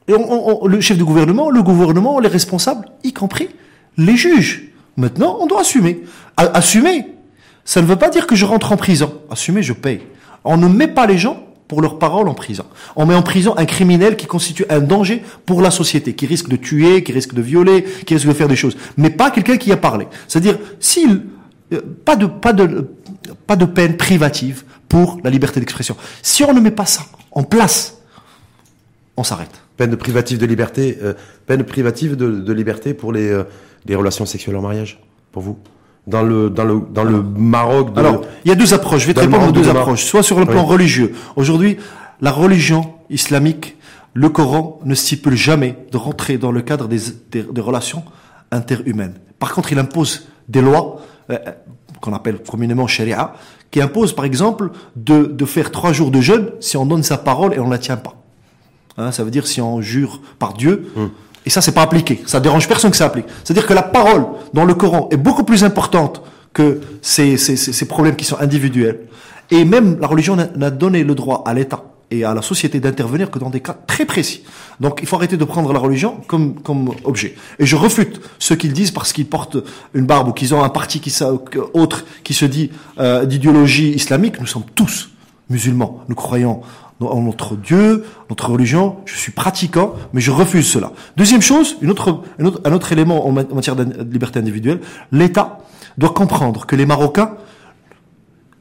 [0.06, 3.48] Le chef du gouvernement, le gouvernement, les responsables, y compris
[3.96, 4.70] les juges.
[4.96, 6.02] Maintenant, on doit assumer.
[6.36, 7.06] Assumer,
[7.64, 9.20] ça ne veut pas dire que je rentre en prison.
[9.30, 10.02] Assumer, je paye.
[10.44, 12.64] On ne met pas les gens pour leurs paroles en prison.
[12.96, 16.48] On met en prison un criminel qui constitue un danger pour la société, qui risque
[16.48, 18.76] de tuer, qui risque de violer, qui risque de faire des choses.
[18.96, 20.06] Mais pas quelqu'un qui a parlé.
[20.28, 21.22] C'est-à-dire, s'il,
[21.72, 25.96] euh, pas de, peine privative pour la liberté d'expression.
[26.22, 27.98] Si on ne met pas ça en place,
[29.16, 29.62] on s'arrête.
[29.76, 31.14] Peine privative de liberté, euh,
[31.46, 33.44] peine privative de, liberté pour euh,
[33.86, 35.00] les relations sexuelles en mariage,
[35.32, 35.58] pour vous?
[36.06, 38.00] Dans le, dans le, dans le Maroc de...
[38.00, 39.02] Alors, il y a deux approches.
[39.02, 40.04] Je vais te répondre aux de deux approches.
[40.04, 40.70] Soit sur le plan Oui.
[40.72, 41.14] religieux.
[41.36, 41.78] Aujourd'hui,
[42.20, 43.76] la religion islamique,
[44.12, 46.98] le Coran ne stipule jamais de rentrer dans le cadre des,
[47.30, 48.04] des, des relations
[48.50, 49.14] interhumaines.
[49.38, 51.38] Par contre, il impose des lois euh,
[52.02, 53.34] qu'on appelle communément sharia,
[53.70, 57.16] qui imposent, par exemple, de, de faire trois jours de jeûne si on donne sa
[57.16, 58.14] parole et on ne la tient pas.
[58.98, 60.92] Hein, ça veut dire si on jure par Dieu.
[61.46, 62.22] Et ça, c'est pas appliqué.
[62.26, 63.26] Ça dérange personne que ça applique.
[63.44, 67.86] C'est-à-dire que la parole dans le Coran est beaucoup plus importante que ces, ces, ces,
[67.86, 69.00] problèmes qui sont individuels.
[69.50, 73.30] Et même la religion n'a- donné le droit à l'État et à la société d'intervenir
[73.30, 74.44] que dans des cas très précis.
[74.80, 77.34] Donc il faut arrêter de prendre la religion comme, comme objet.
[77.58, 79.56] Et je refute ceux qui le disent parce qu'ils portent
[79.94, 81.12] une barbe ou qu'ils ont un parti qui,
[81.74, 84.40] autre qui se dit euh, d'idéologie islamique.
[84.40, 85.10] Nous sommes tous
[85.50, 86.04] musulmans.
[86.08, 86.62] Nous croyons
[87.00, 88.96] notre Dieu, notre religion.
[89.04, 90.92] Je suis pratiquant, mais je refuse cela.
[91.16, 94.80] Deuxième chose, un, autre, élément en ma- en matière de liberté individuelle,
[95.12, 95.58] l'État
[95.98, 97.36] doit comprendre que les Marocains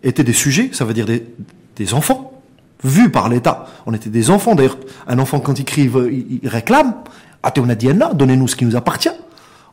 [0.03, 2.41] étaient des sujets, ça veut dire des, enfants,
[2.83, 3.67] vus par l'État.
[3.85, 5.89] On était des enfants, d'ailleurs, un enfant quand il crie,
[6.41, 6.95] il, réclame,
[8.13, 9.09] donnez-nous ce qui nous appartient.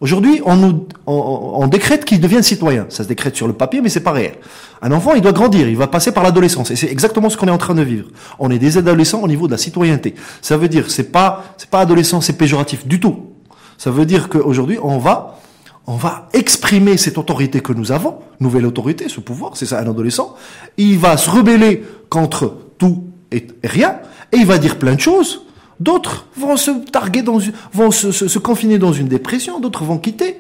[0.00, 2.86] Aujourd'hui, on nous, on, on- décrète qu'il devienne citoyen.
[2.88, 4.34] Ça se décrète sur le papier, mais c'est pas réel.
[4.80, 7.48] Un enfant, il doit grandir, il va passer par l'adolescence, et c'est exactement ce qu'on
[7.48, 8.08] est en train de vivre.
[8.38, 10.14] On est des adolescents au niveau de la citoyenneté.
[10.40, 13.26] Ça veut dire, c'est pas, c'est pas adolescent, c'est péjoratif du tout.
[13.76, 15.38] Ça veut dire qu'aujourd'hui, on va,
[15.86, 19.88] on va exprimer cette autorité que nous avons, nouvelle autorité, ce pouvoir, c'est ça un
[19.90, 20.34] adolescent.
[20.78, 23.98] Il va se rebeller contre tout et rien,
[24.32, 25.42] et il va dire plein de choses.
[25.80, 29.84] D'autres vont se targuer dans une, vont se, se- se confiner dans une dépression, d'autres
[29.84, 30.38] vont quitter.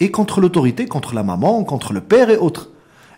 [0.00, 2.70] Et contre l'autorité, contre la maman, contre le père et autres.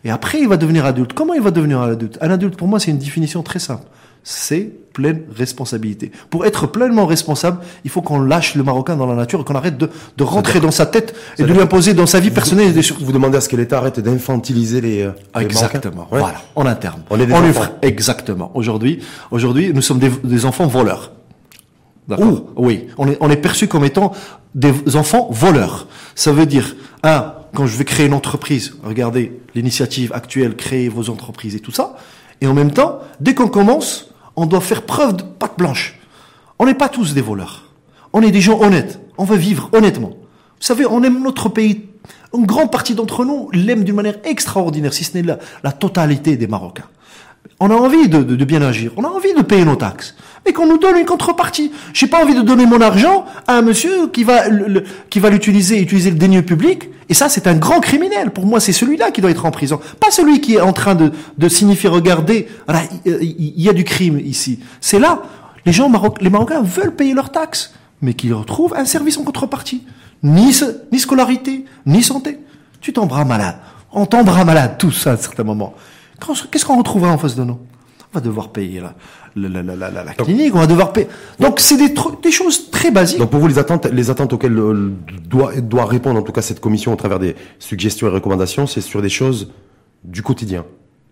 [0.04, 1.12] Et après, il va devenir adulte.
[1.14, 2.18] Comment il va devenir un adulte?
[2.20, 3.82] Un adulte, pour moi, c'est une définition très simple.
[4.22, 6.10] C'est pleine responsabilité.
[6.30, 9.54] Pour être pleinement responsable, il faut qu'on lâche le Marocain dans la nature et qu'on
[9.54, 12.72] arrête de, de rentrer dans sa tête et de lui imposer dans sa vie personnelle
[12.72, 12.98] des choses.
[13.02, 16.08] Vous demandez à ce que l'État arrête d'infantiliser les, euh, les Exactement.
[16.10, 16.18] Ouais.
[16.20, 16.42] Voilà.
[16.56, 17.02] En interne.
[17.10, 17.66] On est des enfants.
[17.82, 18.50] Exactement.
[18.54, 19.00] Aujourd'hui,
[19.30, 21.12] aujourd'hui, nous sommes des, des enfants voleurs.
[22.08, 22.44] D'accord.
[22.56, 22.86] Oui.
[22.98, 24.12] On est, on perçu comme étant
[24.54, 25.88] des enfants voleurs.
[26.14, 31.10] Ça veut dire, un, quand je vais créer une entreprise, regardez l'initiative actuelle, créer vos
[31.10, 31.96] entreprises et tout ça.
[32.40, 35.98] Et en même temps, dès qu'on commence, on doit faire preuve de patte blanche.
[36.58, 37.64] On n'est pas tous des voleurs.
[38.12, 39.00] On est des gens honnêtes.
[39.18, 40.10] On veut vivre honnêtement.
[40.10, 41.86] Vous savez, on aime notre pays.
[42.34, 46.46] Une grande partie d'entre nous l'aime d'une manière extraordinaire, si ce n'est la totalité des
[46.46, 46.88] Marocains.
[47.58, 50.14] On a envie de, bien agir, on a envie de payer nos taxes,
[50.44, 51.72] mais qu'on nous donne une contrepartie.
[51.94, 55.20] J'ai pas envie de donner mon argent à un monsieur qui va le- le- qui
[55.20, 56.90] va l'utiliser, utiliser le dénieux public.
[57.08, 58.30] Et ça, c'est un grand criminel.
[58.30, 60.94] Pour moi, c'est celui-là qui doit être en prison, pas celui qui est en train
[60.96, 61.12] de,
[61.48, 62.48] signifier regardez,
[63.06, 64.58] il y a du crime ici.
[64.80, 65.22] C'est là,
[65.64, 69.24] les gens Maroc- les Marocains veulent payer leurs taxes, mais qu'ils retrouvent un service en
[69.24, 69.82] contrepartie.
[70.22, 70.52] Ni,
[70.98, 72.38] scolarité, ni santé.
[72.82, 73.56] Tu tomberas malade.
[73.92, 75.74] On tombera malade tous à un certain moment.
[75.74, 75.95] Quand-
[76.50, 77.58] Qu'est-ce qu'on retrouvera en face de nous?
[78.12, 78.94] On va devoir payer la,
[79.36, 81.08] la, la, la, la- la clinique, on va devoir payer.
[81.38, 83.18] Donc c'est des, des choses très basiques.
[83.18, 84.92] Donc pour vous, les attentes, les attentes auxquelles euh,
[85.28, 88.80] doit, doit répondre en tout cas cette commission au travers des suggestions et recommandations, c'est
[88.80, 89.52] sur des choses
[90.04, 90.64] du quotidien.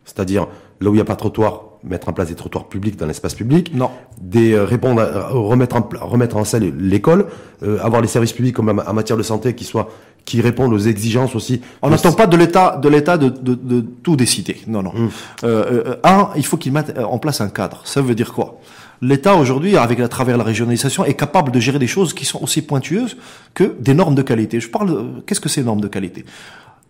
[0.04, 0.46] C'est-à-dire
[0.80, 3.06] là où il n'y a pas de trottoir, mettre en place des trottoirs publics dans
[3.06, 3.72] l'espace public.
[3.74, 3.90] Non.
[4.20, 7.26] Des euh, répondre, à- remettre en remettre en scène l'école,
[7.62, 9.90] euh, avoir les services publics comme en matière de santé qui soient
[10.24, 11.60] qui répondent aux exigences aussi.
[11.82, 14.56] On n'attend pas de l'État de l'État de, de, de tout décider.
[14.66, 14.92] Non, non.
[14.96, 15.08] Euh,
[15.44, 17.82] euh, un, il faut qu'il mette en place un cadre.
[17.84, 18.58] Ça veut dire quoi?
[19.02, 22.42] L'État aujourd'hui, avec à travers la régionalisation, est capable de gérer des choses qui sont
[22.42, 23.16] aussi pointueuses
[23.52, 24.60] que des normes de qualité.
[24.60, 24.88] Je parle.
[24.90, 26.24] de- Qu'est-ce que c'est normes de qualité?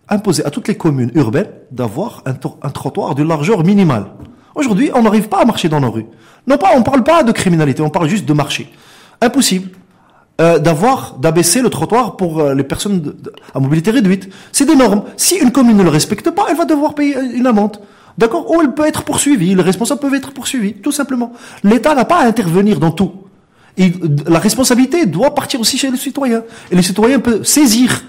[0.08, 4.06] Imposer à toutes les communes urbaines d'avoir un, to- un trottoir de largeur minimale.
[4.54, 6.06] Aujourd'hui, on n'arrive pas à marcher dans nos rues.
[6.46, 8.70] Non pas, on parle pas de criminalité, on parle juste de marcher.
[9.20, 9.70] Impossible
[10.40, 13.14] euh, d'avoir, d'abaisser le trottoir pour euh, les personnes
[13.54, 14.28] à mobilité réduite.
[14.50, 15.04] C'est des normes.
[15.16, 17.78] Si une commune ne le respecte pas, elle va devoir payer euh, une amende.
[18.18, 18.50] D'accord?
[18.50, 19.54] Ou elle peut être poursuivie.
[19.54, 21.32] Les responsables peuvent être poursuivis, tout simplement.
[21.62, 23.12] L'État n'a pas à intervenir dans tout.
[24.26, 26.42] La responsabilité doit partir aussi chez les citoyens.
[26.72, 28.02] Et les citoyens peuvent saisir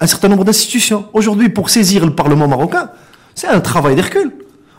[0.00, 1.04] un certain nombre d'institutions.
[1.12, 2.90] Aujourd'hui, pour saisir le Parlement marocain,
[3.36, 4.32] c'est un travail d'Hercule.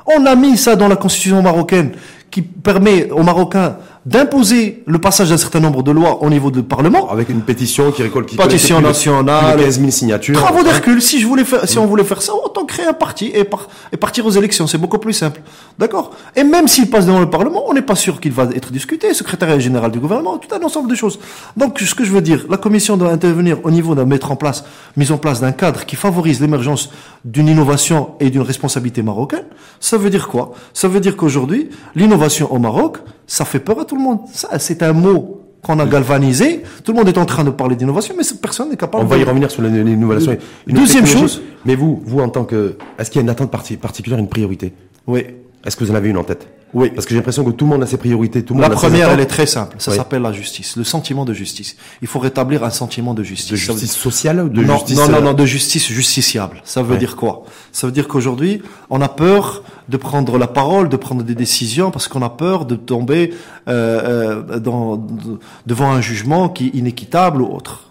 [0.05, 1.91] On a mis ça dans la constitution marocaine
[2.29, 3.77] qui permet aux Marocains
[4.09, 7.09] d'imposer le passage d'un certain nombre de lois au niveau du Parlement.
[7.11, 9.57] Avec une pétition qui récolte qui Pétition nationale.
[9.57, 10.35] de 15 000 signatures.
[10.41, 13.31] Travaux d'Hercule, si je voulais faire, si on voulait faire ça, autant créer un parti
[13.33, 15.41] et, par- et partir aux élections, c'est beaucoup plus simple.
[15.77, 16.11] D'accord?
[16.35, 19.13] Et même s'il passe devant le Parlement, on n'est pas sûr qu'il va être discuté,
[19.13, 21.19] secrétariat général du gouvernement, tout un ensemble de choses.
[21.55, 24.35] Donc, ce que je veux dire, la commission doit intervenir au niveau de mettre en
[24.35, 24.63] place,
[24.97, 26.89] mise en place d'un cadre qui favorise l'émergence
[27.25, 29.43] d'une innovation et d'une responsabilité marocaine.
[29.79, 30.53] Ça veut dire quoi?
[30.73, 33.98] Ça veut dire qu'aujourd'hui, l'innovation au Maroc, ça fait peur à tout le monde.
[34.33, 36.63] Ça, c'est un mot qu'on a galvanisé.
[36.83, 39.07] Tout le monde est en train de parler d'innovation, mais cette personne n'est capable On
[39.07, 40.37] va de- y revenir sur l'innovation.
[40.67, 41.41] Deuxième chose.
[41.65, 44.29] Mais vous, vous en tant que, est-ce qu'il y a une attente parti- particulière, une
[44.29, 44.73] priorité?
[45.07, 45.25] Oui.
[45.65, 46.47] Est-ce que vous en avez une en tête?
[46.73, 46.91] Oui.
[46.91, 48.43] Parce que j'ai l'impression que tout le monde a ses priorités.
[48.43, 49.75] Tout le La a première, elle est très simple.
[49.79, 49.97] Ça Oui.
[49.97, 50.75] s'appelle la justice.
[50.75, 51.75] Le sentiment de justice.
[52.03, 53.49] Il faut rétablir un sentiment de justice.
[53.51, 56.61] de veut- justice sociale ou de non, justice non, non, euh, non, de justice justiciable.
[56.63, 57.43] Ça veut dire quoi?
[57.71, 61.89] Ça veut dire qu'aujourd'hui, on a peur de prendre la parole, de prendre des décisions,
[61.89, 63.33] parce qu'on a peur de tomber
[63.67, 67.89] euh, euh, dans, de- devant un jugement qui est inéquitable ou autre.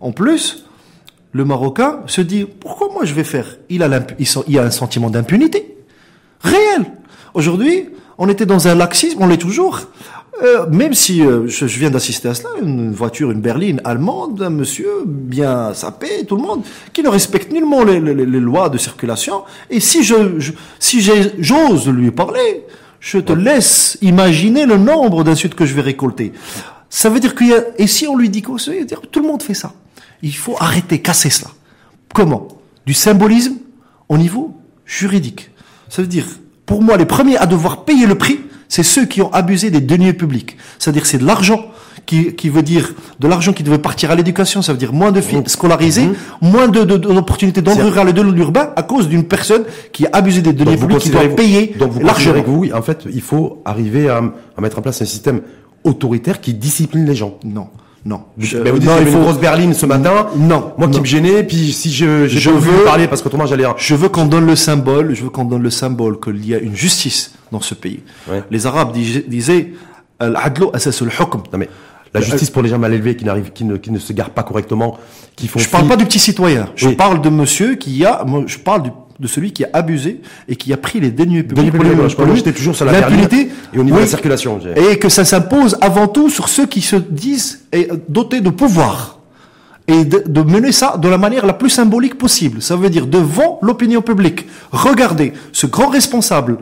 [0.00, 0.66] En plus,
[1.32, 3.56] le Marocain se dit pourquoi moi je vais faire?
[3.68, 3.88] Il a
[4.20, 5.76] il il y a un sentiment d'impunité
[6.40, 6.92] réel.
[7.42, 7.86] Aujourd'hui,
[8.18, 9.82] on était dans un laxisme, on l'est toujours.
[10.42, 14.42] Euh, même si euh, je, je viens d'assister à cela, une voiture, une berline allemande,
[14.42, 18.68] un monsieur bien sapé, tout le monde, qui ne respecte nullement les, les- les lois
[18.68, 19.44] de circulation.
[19.70, 21.00] Et si je, je- si
[21.38, 22.64] j'ose lui parler,
[22.98, 26.32] je te laisse imaginer le nombre d'insultes que je vais récolter.
[26.90, 29.00] Ça veut dire qu'il y a, et si on lui dit quoi, ça veut dire
[29.12, 29.74] tout le monde fait ça.
[30.22, 31.50] Il faut arrêter, casser cela.
[32.12, 32.48] Comment?
[32.84, 33.54] Du symbolisme
[34.08, 35.50] au niveau juridique.
[35.88, 36.26] Ça veut dire,
[36.68, 39.80] pour moi, les premiers à devoir payer le prix, c'est ceux qui ont abusé des
[39.80, 40.56] deniers publics.
[40.78, 41.64] C'est-à-dire, c'est de l'argent
[42.04, 44.60] qui, qui veut dire de l'argent qui devait partir à l'éducation.
[44.60, 46.10] Ça veut dire moins de filles scolarisées,
[46.42, 50.06] moins de, de, d'opportunités dans le rural et dans l'urbain à cause d'une personne qui
[50.06, 52.14] a abusé des deniers vous publics qui doit payer Donc vous l'argent.
[52.32, 54.18] considérez que oui, en fait, il faut arriver à,
[54.56, 55.40] à mettre en place un système
[55.84, 57.38] autoritaire qui discipline les gens.
[57.44, 57.68] Non,
[58.04, 58.22] non.
[58.38, 60.28] Je, vous dites non, il avait une faut- grosse berline ce matin.
[60.36, 63.64] Non, Moi qui me gênais, puis si je, Je pas veux- parler parce qu'autrement j'allais.
[63.76, 66.58] Je veux qu'on donne le symbole, je veux qu'on donne le symbole qu'il y a
[66.58, 68.00] une justice dans ce pays.
[68.30, 68.42] Ouais.
[68.50, 69.72] Les Arabes dis- disaient
[70.20, 71.42] Al-adlu asas al-hukm.
[71.52, 71.68] Non mais
[72.14, 74.30] la justice pour les gens mal élevés qui n'arrivent, qui ne, qui ne se garent
[74.30, 74.96] pas correctement,
[75.36, 75.58] qui font.
[75.58, 76.68] Je parle pas du petit citoyen.
[76.76, 76.96] Je Oui.
[76.96, 80.56] parle de monsieur qui a, moi, je parle du- de celui qui a abusé et
[80.56, 81.72] qui a pris les deniers publics.
[82.36, 83.50] J'étais toujours sur la L'impunité.
[83.74, 84.02] et au niveau oui.
[84.02, 84.60] de la circulation.
[84.76, 89.18] Et que ça s'impose avant tout sur ceux qui se disent euh, dotés de pouvoir.
[89.88, 92.60] Et de, de mener ça de la manière la plus symbolique possible.
[92.62, 94.46] Ça veut dire devant l'opinion publique.
[94.70, 96.58] Regardez, ce grand responsable,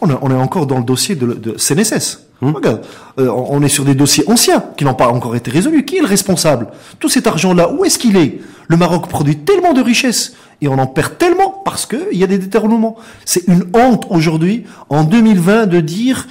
[0.00, 2.24] on, est- on est encore dans le dossier de, de CNSS.
[2.40, 2.80] Regarde,
[3.18, 5.84] euh, on on est sur des dossiers anciens qui n'ont pas encore été résolus.
[5.84, 6.68] Qui est le responsable?
[7.00, 8.40] Tout cet argent-là, où est-ce qu'il est?
[8.68, 12.26] Le Maroc produit tellement de richesses et on en perd tellement parce qu'il y a
[12.26, 12.96] des détournements.
[13.26, 16.26] C'est une honte aujourd'hui, en 2020, de dire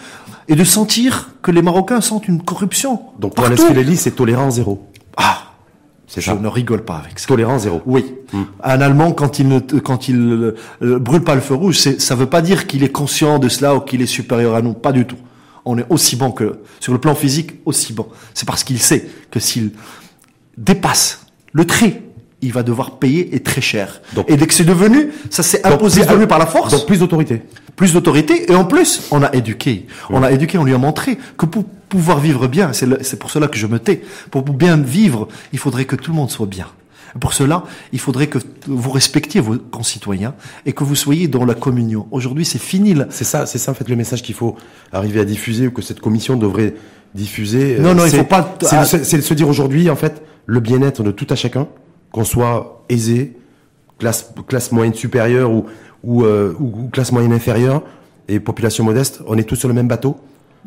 [0.48, 3.02] et de sentir que les Marocains sentent une corruption.
[3.20, 4.88] Donc pour Fileli, c'est tolérance zéro.
[5.16, 5.44] Ah,
[6.08, 6.34] je ça.
[6.34, 7.28] ne rigole pas avec ça.
[7.28, 7.82] Tolérance zéro.
[7.86, 8.16] Oui.
[8.64, 12.16] Un Allemand, quand il ne, quand il euh, euh, brûle pas le feu rouge, ça
[12.16, 14.74] veut pas dire qu'il est conscient de cela ou qu'il est supérieur à nous.
[14.74, 15.18] Pas du tout.
[15.66, 18.08] On est aussi bon que, sur le plan physique, aussi bon.
[18.34, 19.72] C'est parce qu'il sait que s'il
[20.58, 22.07] dépasse le trait,
[22.42, 24.02] il va devoir payer et très cher.
[24.14, 26.86] Donc- et dès que c'est devenu, ça s'est imposé à lui par la force Donc
[26.86, 27.42] plus d'autorité.
[27.76, 31.18] plus d'autorité et en plus on a éduqué on a éduqué on lui a montré
[31.38, 35.28] que pour pouvoir vivre bien c'est pour cela que je me tais pour bien vivre
[35.54, 36.68] il faudrait que tout le monde soit bien
[37.20, 40.34] pour cela il faudrait que vous respectiez vos concitoyens
[40.68, 42.96] et que vous soyez dans la communion aujourd'hui c'est fini.
[43.10, 44.56] C'est ça, c'est ça en fait le message qu'il faut
[44.92, 46.76] arriver à diffuser ou que cette commission devrait
[47.16, 47.78] diffuser.
[47.80, 51.12] Non, non, il faut pas- c'est de se dire aujourd'hui en fait le bien-être de
[51.12, 51.68] tout à chacun,
[52.18, 53.38] qu'on soit aisé,
[54.00, 55.66] classe classe moyenne supérieure ou
[56.04, 57.82] ou, euh, ou, classe moyenne inférieure
[58.28, 60.16] et population modeste, on est tous sur le même bateau.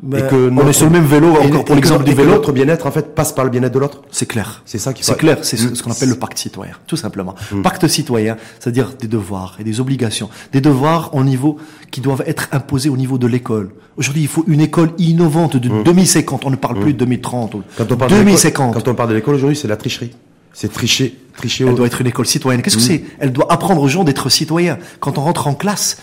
[0.02, 2.14] Mais que on est sur le même vélo et- encore et pour l'exemple du et
[2.14, 4.02] vélo Notre bien-être en fait passe par le bien-être de l'autre.
[4.10, 5.74] c'est clair C'est ça qu'il C'est clair, c'est ce, Mm.
[5.74, 7.34] ce qu'on appelle le pacte citoyen, tout simplement.
[7.62, 10.28] Pacte citoyen, c'est-à-dire des devoirs et des obligations.
[10.52, 11.58] Des devoirs au niveau
[11.90, 13.70] qui doivent être imposés au niveau de l'école.
[13.96, 16.44] Aujourd'hui, il faut une école innovante de 2050.
[16.46, 17.54] On ne parle plus de 2030.
[17.54, 18.74] ou Quand on parle de l'école- 2050.
[18.74, 20.12] quand on parle de l'école aujourd'hui, c'est la tricherie.
[20.52, 21.64] C'est tricher, tricher.
[21.66, 22.62] Elle doit être une école citoyenne.
[22.62, 23.04] Qu'est-ce que c'est?
[23.18, 24.78] Elle doit apprendre aux gens d'être citoyens.
[24.98, 25.98] Quand on rentre en classe,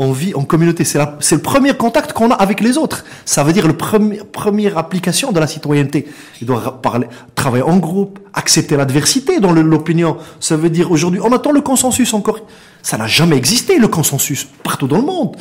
[0.00, 0.84] on vit en communauté.
[0.84, 0.98] C'est
[1.32, 3.04] le premier contact qu'on a avec les autres.
[3.24, 6.06] Ça veut dire la première application de la citoyenneté.
[6.40, 10.16] Il doit parler, travailler en groupe, accepter l'adversité dans l'opinion.
[10.38, 12.38] Ça veut dire aujourd'hui, on attend le consensus encore.
[12.80, 15.36] Ça n'a jamais existé, le consensus, partout dans le monde.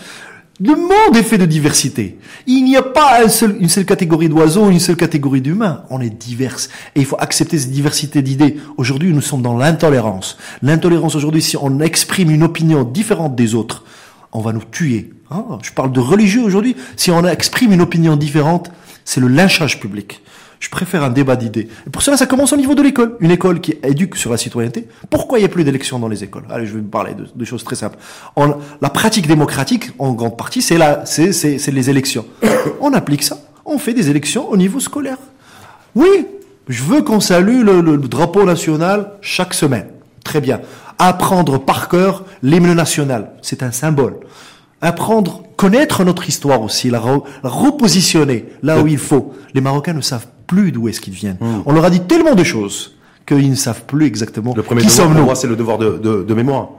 [0.60, 2.18] Le monde est fait de diversité.
[2.48, 5.84] Il n'y a pas une seule catégorie d'oiseaux, une seule catégorie d'humains.
[5.92, 6.58] On est divers.
[6.96, 8.58] Et il faut accepter cette diversité d'idées.
[8.78, 10.36] Aujourd'hui, nous sommes dans l'intolérance.
[10.64, 13.84] L'intolérance aujourd'hui, si on exprime une opinion différente des autres,
[14.32, 15.12] on va nous tuer.
[15.30, 15.46] Hein?
[15.62, 16.76] Je parle de religieux aujourd'hui.
[16.96, 18.72] Si on exprime une opinion différente,
[19.06, 20.24] c'est le lynchage public.
[20.60, 21.68] Je préfère un débat d'idées.
[21.86, 23.16] Et pour cela, ça commence au niveau de l'école.
[23.20, 24.88] Une école qui éduque sur la citoyenneté.
[25.10, 26.44] Pourquoi il n'y a plus d'élections dans les écoles?
[26.50, 27.98] Allez, je vais vous parler de, choses très simples.
[28.82, 32.26] la pratique démocratique, en grande partie, c'est la, les élections.
[32.82, 33.38] On applique ça.
[33.66, 35.18] On fait des élections au niveau scolaire.
[35.96, 36.26] Oui,
[36.68, 39.88] je veux qu'on salue le drapeau national chaque semaine.
[40.24, 40.62] Très bien
[41.00, 43.32] apprendre par cœur l'hymne national.
[43.42, 44.18] C'est un symbole.
[44.82, 47.02] Apprendre, connaître notre histoire aussi, la,
[47.44, 49.34] repositionner là où il faut.
[49.54, 51.38] Les Marocains ne savent plus d'où est-ce qu'ils viennent.
[51.40, 51.62] Hmm.
[51.66, 52.96] On leur a dit tellement de choses
[53.28, 55.28] qu'ils ne savent plus exactement le premier qui sommes-nous.
[55.36, 56.70] c'est le devoir de, de mémoire.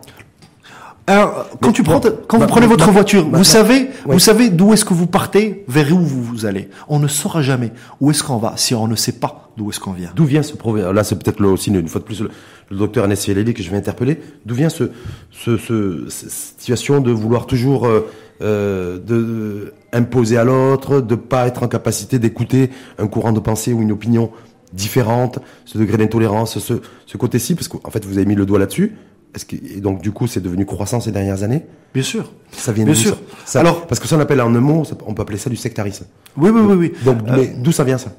[1.09, 4.85] Alors, quand tu prends, quand vous prenez votre voiture, vous savez, vous savez d'où est-ce
[4.85, 6.69] que vous partez, vers où vous, vous allez.
[6.87, 9.81] On ne saura jamais où est-ce qu'on va si on ne sait pas d'où est-ce
[9.81, 10.11] qu'on vient.
[10.15, 10.95] D'où vient ce proverbe?
[10.95, 12.31] Là, c'est peut-être aussi une fois de plus le,
[12.71, 14.21] docteur Anes Lely que je vais interpeller.
[14.45, 14.91] D'où vient ce,
[15.31, 18.07] ce, ce, cette situation de vouloir toujours euh,
[18.43, 23.73] euh, de imposer à l'autre, de pas être en capacité d'écouter un courant de pensée
[23.73, 24.31] ou une opinion
[24.73, 26.75] différente, ce degré d'intolérance, ce,
[27.07, 28.97] ce côté-ci, parce qu'en fait, vous avez mis le doigt là-dessus
[29.53, 31.65] et donc du coup, c'est devenu croissant ces dernières années?
[31.95, 32.33] Bien sûr.
[32.53, 33.19] Ça vient Bien sûr.
[33.45, 35.57] Ça, Alors, parce que ça on appelle en un mot, on peut appeler ça du
[35.57, 36.07] sectarisme.
[36.37, 36.93] Oui, oui, oui, oui.
[37.05, 38.11] Donc, euh, d'où ça vient ça,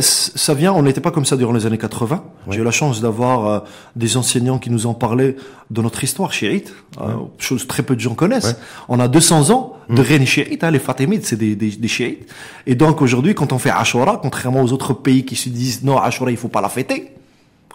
[0.00, 0.72] ça vient.
[0.72, 2.22] On n'était pas comme ça durant les années 80.
[2.50, 3.60] J'ai eu la chance d'avoir euh,
[3.96, 5.36] des enseignants qui nous ont parlé
[5.70, 8.56] de notre histoire chiite, euh, chose très peu de gens connaissent.
[8.88, 10.04] On a 200 ans de mmh.
[10.04, 10.64] règne chiite.
[10.64, 12.28] Hein, les Fatimides, c'est des, des, des, chiites.
[12.66, 15.98] Et donc aujourd'hui, quand on fait Ashura, contrairement aux autres pays qui se disent non,
[15.98, 17.12] Ashura, il faut pas la fêter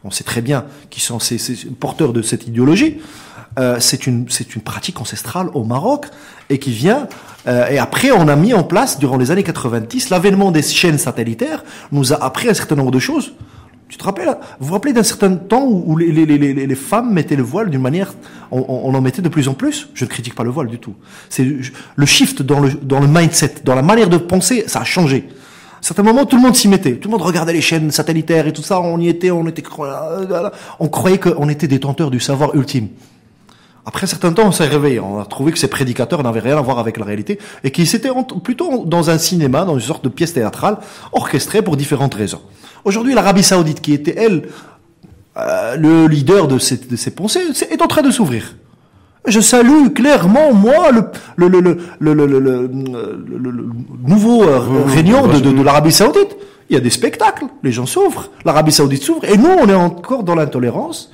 [0.05, 1.37] on sait très bien qui sont ces,
[1.79, 2.99] porteurs de cette idéologie.
[3.57, 6.07] Euh, c'est une une pratique ancestrale au Maroc
[6.49, 7.07] et qui vient
[7.47, 10.97] euh, et après on a mis en place durant les années 90 l'avènement des chaînes
[10.97, 13.33] satellitaires nous a appris un certain nombre de choses.
[13.87, 17.13] Tu te rappelles Vous vous rappelez d'un certain temps où, les, les, les, les, femmes
[17.13, 18.13] mettaient le voile d'une manière,
[18.49, 19.89] on, on, en mettait de plus en plus?
[19.93, 20.95] Je ne critique pas le voile du tout.
[21.29, 21.45] C'est
[21.95, 25.29] le shift dans le dans le mindset, dans la manière de penser, ça a changé
[25.85, 26.95] certains moments, tout le monde s'y mettait.
[26.95, 28.81] Tout le monde regardait les chaînes satellitaires et tout ça.
[28.81, 29.63] On y était, on était,
[30.79, 32.87] on croyait qu'on était détenteurs du savoir ultime.
[33.85, 34.99] Après un certain temps, on s'est réveillé.
[34.99, 37.95] On a trouvé que ces prédicateurs n'avaient rien à voir avec la réalité et qu'ils
[37.95, 38.09] étaient
[38.43, 40.77] plutôt dans un cinéma, dans une sorte de pièce théâtrale
[41.11, 42.41] orchestrée pour différentes raisons.
[42.83, 44.49] Aujourd'hui, l'Arabie Saoudite, qui était elle
[45.37, 48.55] euh, le leader de ces pensées, est en train de s'ouvrir.
[49.27, 51.01] Je salue clairement, moi, le,
[51.35, 53.69] le, le, le, le
[54.05, 56.35] nouveau euh, réunion de, de, de l'Arabie Saoudite.
[56.69, 59.75] Il y a des spectacles, les gens s'ouvrent, l'Arabie Saoudite s'ouvre, et nous, on est
[59.75, 61.11] encore dans l'intolérance.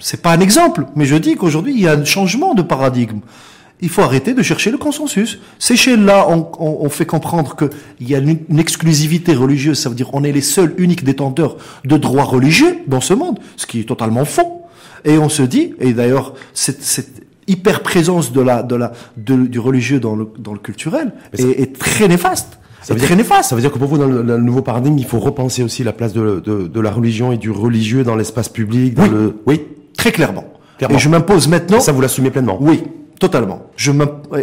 [0.00, 3.20] C'est pas un exemple, mais je dis qu'aujourd'hui, il y a un changement de paradigme.
[3.80, 5.38] Il faut arrêter de chercher le consensus.
[5.58, 9.94] Ces chaînes-là ont, on, fait comprendre qu'il y a une, une, exclusivité religieuse, ça veut
[9.94, 13.80] dire on est les seuls, uniques détenteurs de droits religieux dans ce monde, ce qui
[13.80, 14.62] est totalement faux.
[15.04, 19.58] Et on se dit, et d'ailleurs, cette, cette hyper présence de la, de la, du
[19.58, 22.58] religieux dans le, dans le culturel est, est, très néfaste.
[22.82, 23.50] Ça veut, dire, très néfaste.
[23.50, 25.92] ça veut dire que pour vous, dans le, nouveau paradigme, il faut repenser aussi la
[25.92, 28.94] place de, de, de la religion et du religieux dans l'espace public.
[28.94, 29.08] Dans oui.
[29.10, 29.36] Le...
[29.46, 29.62] oui,
[29.96, 30.44] très clairement.
[30.76, 30.96] clairement.
[30.96, 31.78] Et je m'impose maintenant.
[31.78, 32.58] Et ça, vous l'assumez pleinement.
[32.60, 32.84] Oui,
[33.18, 33.62] totalement.
[33.76, 33.90] Je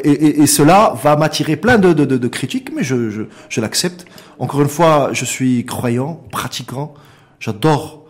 [0.03, 3.23] et, et, et, cela va m'attirer plein de, de, de, de, critiques, mais je, je,
[3.47, 4.05] je l'accepte.
[4.39, 6.95] Encore une fois, je suis croyant, pratiquant.
[7.39, 8.00] J'adore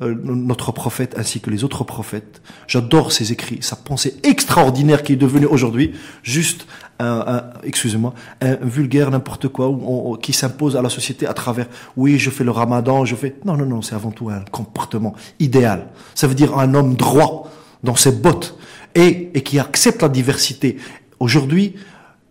[0.00, 2.40] euh, notre prophète ainsi que les autres prophètes.
[2.66, 5.92] J'adore ses écrits, sa pensée extraordinaire qui est devenue aujourd'hui
[6.22, 6.66] juste
[7.00, 9.72] un, excusez-moi, un vulgaire n'importe quoi
[10.20, 13.56] qui s'impose à la société à travers oui, je fais le ramadan, je fais non
[13.56, 15.88] non non, c'est avant tout un comportement idéal.
[16.14, 17.50] Ça veut dire un homme droit
[17.84, 18.58] dans ses bottes
[18.94, 20.78] et et qui accepte la diversité.
[21.20, 21.74] Aujourd'hui,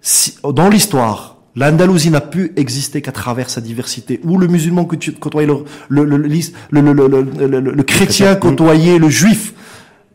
[0.02, 4.22] si, dans l'histoire, L'Andalousie n'a pu exister qu'à travers sa diversité.
[4.24, 5.48] Où le musulman côtoyait
[5.90, 6.28] le, le, le,
[6.72, 9.56] le, le chrétien côtoyait le juif.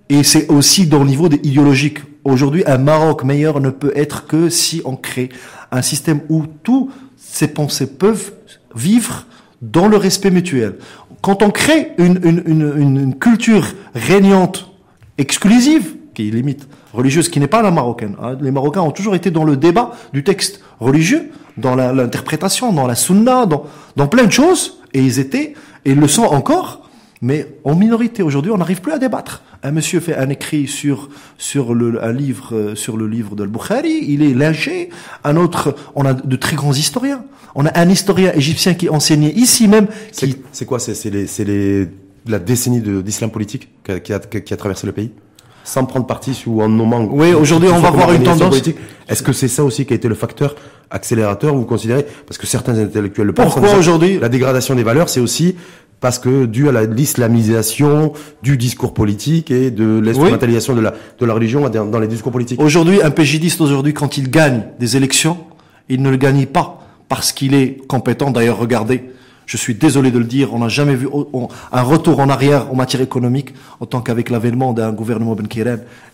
[0.09, 1.99] Et c'est aussi dans le niveau idéologique.
[2.23, 5.31] Aujourd'hui, un Maroc meilleur ne peut être que si on crée
[5.73, 8.33] un système où tous ces pensées peuvent
[8.77, 9.27] vivre
[9.61, 10.77] dans le respect mutuel.
[11.23, 13.67] Quand on crée une, une, une, une culture
[13.97, 14.71] régnante,
[15.19, 18.17] exclusive, qui est limite religieuse, qui n'est pas la marocaine.
[18.23, 18.37] Hein.
[18.41, 22.95] Les Marocains ont toujours été dans le débat du texte religieux, dans l'interprétation, dans la
[22.95, 26.89] sunna, dans, plein de choses, et ils étaient, et ils le sont encore,
[27.21, 28.23] mais en minorité.
[28.23, 29.43] Aujourd'hui, on n'arrive plus à débattre.
[29.63, 33.47] Un monsieur fait un écrit sur sur le un livre euh, sur le livre de
[33.47, 34.91] Bukhari, il est lynché.
[35.23, 37.25] Un autre, on a de très grands historiens.
[37.55, 39.87] On a un historien égyptien qui enseignait ici même.
[40.11, 41.89] C'est quoi C'est les les
[42.27, 45.13] la décennie d'islam politique qui a traversé le pays?
[45.65, 47.07] Sans prendre parti ou en nommant.
[47.11, 48.61] Oui, aujourd'hui, on va voir une tendance.
[49.09, 50.55] Est-ce que c'est ça aussi qui a été le facteur
[50.91, 52.07] accélérateur, vous considérez?
[52.27, 53.53] Parce que certains intellectuels le pensent.
[53.53, 54.19] Pourquoi aujourd'hui?
[54.19, 55.57] La dégradation des valeurs, c'est aussi
[56.01, 61.33] parce que dû à l'islamisation du discours politique et de l'instrumentalisation de, la, de la
[61.33, 62.61] religion dans les discours politiques.
[62.61, 65.39] Aujourd'hui, un PJDiste, aujourd'hui, quand il gagne des élections,
[65.89, 68.33] il ne le gagne pas parce qu'il est compétent.
[68.33, 69.05] D'ailleurs, regardez,
[69.47, 71.09] je suis désolé de le dire, on n'a jamais vu
[71.73, 75.47] un retour en arrière en matière économique, autant qu'avec l'avènement d'un gouvernement Ben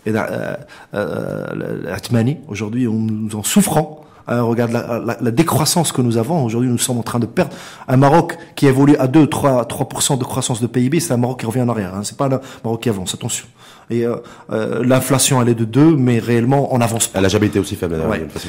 [0.05, 0.55] et d'un euh,
[0.93, 3.99] euh, Aujourd'hui, nous en souffrons.
[4.29, 6.45] Hein, regarde la, la, décroissance que nous avons.
[6.45, 7.55] Aujourd'hui, nous sommes en train de perdre
[7.87, 10.99] un Maroc qui évolue à 2, 3, 3% de croissance de PIB.
[10.99, 11.95] C'est un Maroc qui revient en arrière.
[11.95, 12.01] Hein.
[12.03, 13.15] C'est pas un Maroc qui avance.
[13.15, 13.47] Attention.
[13.89, 14.17] Et euh,
[14.51, 17.17] euh, l'inflation, elle est de 2, mais réellement, on avance pas.
[17.17, 17.97] Elle a jamais été aussi faible.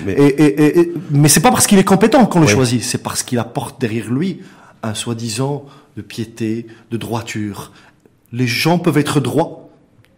[0.04, 2.82] Mais, et, et, et, mais c'est pas parce qu'il est compétent qu'on le choisit.
[2.82, 4.42] C'est parce qu'il apporte derrière lui
[4.82, 5.66] un soi-disant
[5.96, 7.72] de piété, de droiture.
[8.32, 9.60] Les gens peuvent être droits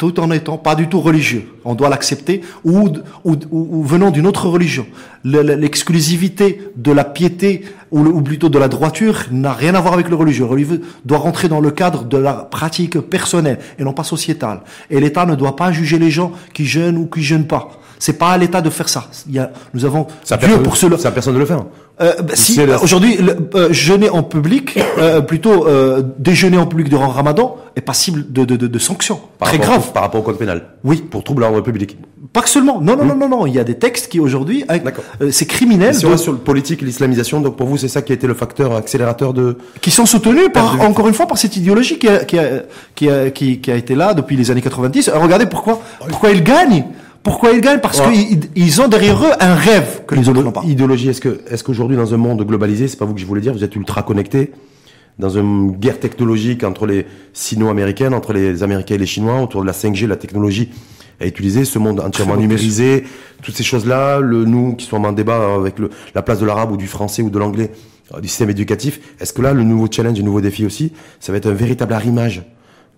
[0.03, 1.47] tout en étant pas du tout religieux.
[1.65, 2.89] On doit l'accepter, ou,
[3.23, 4.85] ou, ou, venant d'une autre religion.
[5.23, 10.17] L'exclusivité de la piété, ou, plutôt de la droiture, n'a rien à voir avec le
[10.17, 10.45] religieux.
[10.45, 14.63] Le religieux doit rentrer dans le cadre de la pratique personnelle, et non pas sociétale.
[14.91, 17.81] Et l'État ne doit pas juger les gens qui jeûnent ou qui jeûnent pas.
[18.03, 19.07] C'est pas à l'État de faire ça.
[19.29, 20.09] Il y a, nous avons
[20.45, 20.97] Dieu pour cela.
[20.99, 21.63] C'est à personne de le faire.
[22.01, 23.17] Euh, bah, si aujourd'hui
[23.55, 28.45] euh, jeûner en public, euh, plutôt euh, déjeuner en public durant Ramadan est passible de,
[28.45, 30.71] de, de, de sanctions très grave par rapport au code pénal.
[30.83, 31.97] Oui, pour trouble à l'ordre public.
[32.33, 32.81] Pas que seulement.
[32.81, 33.47] Non, non, non, non, non.
[33.47, 35.95] Il y a des textes qui aujourd'hui, euh, c'est criminel.
[35.95, 38.35] Si on sur le politique, l'islamisation, donc pour vous, c'est ça qui a été le
[38.35, 39.59] facteur accélérateur de.
[39.81, 42.63] Qui sont soutenus par, encore une fois, par cette idéologie qui a, qui a,
[42.97, 45.11] qui a, qui, qui a été là depuis les années 90.
[45.15, 46.87] regardez pourquoi, pourquoi ils gagnent.
[47.23, 50.63] Pourquoi ils gagnent Parce qu'ils ont derrière eux un rêve que les autres n'ont pas.
[50.65, 53.41] Idéologie, est-ce que, est-ce qu'aujourd'hui dans un monde globalisé, c'est pas vous que je voulais
[53.41, 54.53] dire, vous êtes ultra connectés,
[55.19, 59.67] dans une guerre technologique entre les sino-américaines, entre les Américains et les Chinois, autour de
[59.67, 60.71] la 5G, la technologie
[61.21, 63.05] à utiliser, ce monde entièrement numérisé,
[63.43, 66.73] toutes ces choses-là, le nous qui sommes en débat avec le, la place de l'arabe
[66.73, 67.71] ou du français ou de l'anglais,
[68.15, 71.31] euh, du système éducatif, est-ce que là, le nouveau challenge, le nouveau défi aussi, ça
[71.31, 72.43] va être un véritable arrimage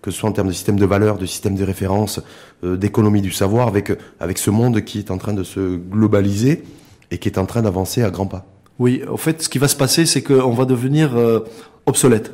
[0.05, 2.21] que ce soit en termes de système de valeurs, de système de référence,
[2.63, 6.63] euh, d'économie du savoir, avec, avec ce monde qui est en train de se globaliser
[7.09, 8.45] et qui est en train d'avancer à grands pas.
[8.77, 11.39] Oui, en fait, ce qui va se passer, c'est qu'on va devenir euh,
[11.87, 12.33] obsolète.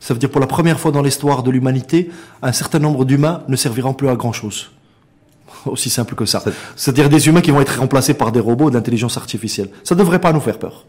[0.00, 2.10] Ça veut dire pour la première fois dans l'histoire de l'humanité,
[2.42, 4.70] un certain nombre d'humains ne serviront plus à grand-chose.
[5.64, 6.44] Aussi simple que ça.
[6.76, 9.70] C'est-à-dire des humains qui vont être remplacés par des robots d'intelligence artificielle.
[9.82, 10.84] Ça ne devrait pas nous faire peur.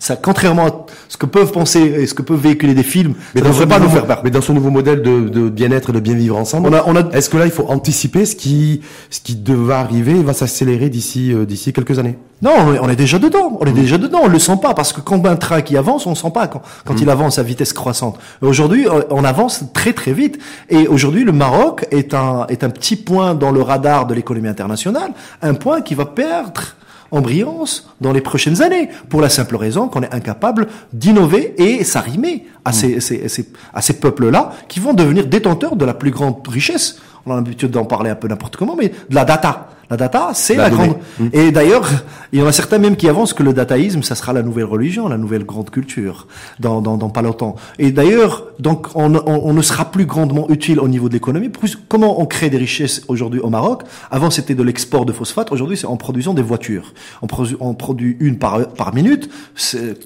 [0.00, 3.40] Ça, contrairement à ce que peuvent penser et ce que peuvent véhiculer des films, mais
[3.40, 4.20] ça ne devrait pas nous faire peur.
[4.22, 6.84] Mais dans ce nouveau modèle de, de bien-être et de bien vivre ensemble, on a,
[6.86, 7.10] on a...
[7.16, 10.88] est-ce que là il faut anticiper ce qui, ce qui devra arriver et va s'accélérer
[10.88, 12.16] d'ici, euh, d'ici quelques années?
[12.42, 13.58] Non, on est, déjà dedans.
[13.60, 14.20] On est déjà dedans.
[14.22, 16.46] On le sent pas parce que quand un train qui avance, on ne sent pas
[16.46, 17.02] quand, quand mm.
[17.02, 18.16] il avance à vitesse croissante.
[18.40, 20.38] Aujourd'hui, euh, on avance très très vite.
[20.70, 24.48] Et aujourd'hui, le Maroc est un est un petit point dans le radar de l'économie
[24.48, 25.10] internationale,
[25.42, 26.62] un point qui va perdre
[27.10, 31.84] en brillance dans les prochaines années, pour la simple raison qu'on est incapable d'innover et
[31.84, 36.10] s'arrimer à, ces, ces, ces, à ces peuples-là qui vont devenir détenteurs de la plus
[36.10, 37.00] grande richesse.
[37.26, 39.70] On a l'habitude d'en parler un peu n'importe comment, mais de la data.
[39.90, 40.96] La data, c'est la, grande.
[41.18, 41.28] Mmh.
[41.32, 41.88] Et d'ailleurs,
[42.32, 44.66] il y en a certains même qui avancent que le dataïsme, ça sera la nouvelle
[44.66, 46.26] religion, la nouvelle grande culture,
[46.60, 47.56] dans, dans, dans pas longtemps.
[47.78, 51.50] Et d'ailleurs, donc, on, on, on, ne sera plus grandement utile au niveau de l'économie.
[51.88, 53.84] Comment on crée des richesses aujourd'hui au Maroc?
[54.10, 55.52] Avant, c'était de l'export de phosphate.
[55.52, 56.92] Aujourd'hui, c'est en produisant des voitures.
[57.22, 59.30] On, produit, on produit une par, par minute.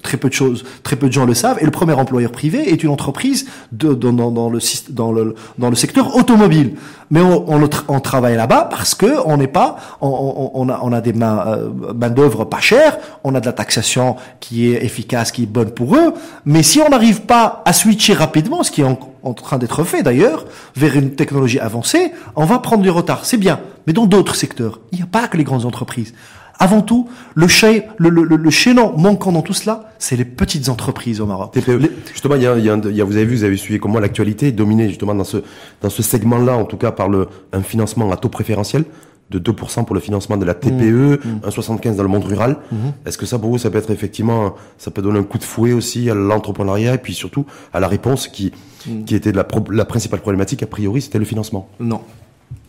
[0.01, 1.57] Très peu de choses, très peu de gens le savent.
[1.59, 4.59] Et le premier employeur privé est une entreprise de, dans, dans, dans le,
[4.91, 6.75] dans, le, dans le secteur automobile.
[7.11, 11.01] Mais on, on, on travaille là-bas parce que on n'est pas on, a, on a
[11.01, 15.31] des mains, euh, main d'œuvre pas chères, on a de la taxation qui est efficace,
[15.31, 16.13] qui est bonne pour eux.
[16.45, 20.03] Mais si on n'arrive pas à switcher rapidement, ce qui est en, train d'être fait
[20.03, 20.45] d'ailleurs,
[20.75, 23.25] vers une technologie avancée, on va prendre du retard.
[23.25, 23.59] C'est bien.
[23.87, 26.13] Mais dans d'autres secteurs, il n'y a pas que les grandes entreprises.
[26.59, 27.47] Avant tout, le,
[27.97, 31.57] le, le, le, chaînon manquant dans tout cela, c'est les petites entreprises au Maroc.
[32.11, 34.01] Justement, il y a, il y a, vous avez vu, vous avez suivi comme moi
[34.01, 35.37] l'actualité dominée justement dans ce
[35.81, 38.85] dans ce segment-là, en tout cas par le un financement à taux préférentiel
[39.33, 41.91] de 2% pour le financement de la TPE, 1,75 mmh.
[41.91, 41.95] mmh.
[41.95, 42.57] dans le monde rural.
[42.71, 42.75] Mmh.
[43.05, 45.43] Est-ce que ça pour vous, ça peut être effectivement, ça peut donner un coup de
[45.43, 48.51] fouet aussi à l'entrepreneuriat et puis surtout à la réponse qui,
[49.05, 51.67] qui était la, la principale problématique a priori, c'était le financement?
[51.79, 52.01] Non.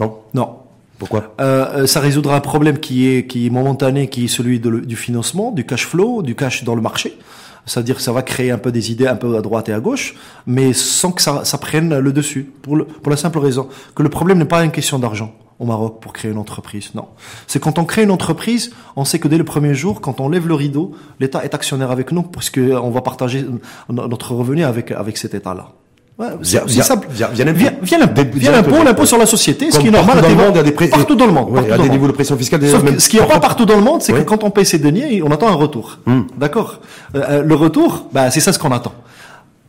[0.00, 0.18] Non?
[0.32, 0.56] Non.
[0.98, 1.34] Pourquoi?
[1.40, 4.80] Euh, euh, ça résoudra un problème qui est qui est momentané, qui est celui de
[4.80, 7.18] du financement, du cash flow, du cash dans le marché.
[7.66, 9.80] C'est-à-dire que ça va créer un peu des idées un peu à droite et à
[9.80, 10.14] gauche,
[10.46, 12.52] mais sans que ça, ça prenne le dessus.
[12.62, 15.34] Pour, le- pour la simple raison que le problème n'est pas une question d'argent
[15.64, 16.90] au Maroc pour créer une entreprise.
[16.94, 17.06] Non.
[17.46, 20.28] C'est quand on crée une entreprise, on sait que dès le premier jour, quand on
[20.28, 24.34] lève le rideau, l'État est actionnaire avec nous parce que on va partager euh, notre
[24.34, 25.68] revenu avec, avec cet État-là.
[26.16, 27.08] Ouais, c'est simple.
[27.10, 27.44] via- via.
[27.82, 28.22] Via, l'impôt.
[28.22, 30.20] Des- l'impôt, sur la société, ce qui est normal.
[30.20, 31.48] partout dans le des- monde, il y a des pré- Partout dans le monde.
[31.48, 32.64] Ouais, partout il y a des niveaux de pression fiscale.
[32.68, 34.64] Sauf même- ce qui n'est pas partout dans le monde, c'est que quand on paye
[34.64, 35.98] ses deniers, on attend un retour.
[36.38, 36.80] D'accord
[37.16, 38.92] Euh, euh, Le retour, bah, c'est ça ce qu'on attend.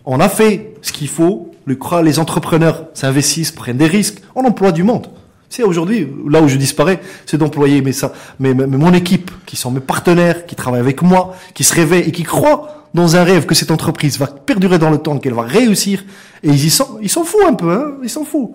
[0.05, 1.49] On a fait ce qu'il faut.
[1.65, 4.21] Le, les entrepreneurs s'investissent, prennent des risques.
[4.35, 5.07] On emploie du monde.
[5.55, 7.93] C'est aujourd'hui, là où je disparais, c'est d'employer mais,
[8.41, 12.09] mais- mais mon équipe, qui sont mes partenaires, qui travaillent avec moi, qui se réveillent
[12.09, 15.33] et qui croient dans un rêve que cette entreprise va perdurer dans le temps, qu'elle
[15.33, 16.03] va réussir.
[16.43, 18.51] Et ils y sont, ils s'en foutent un peu, hein, ils s'en foutent.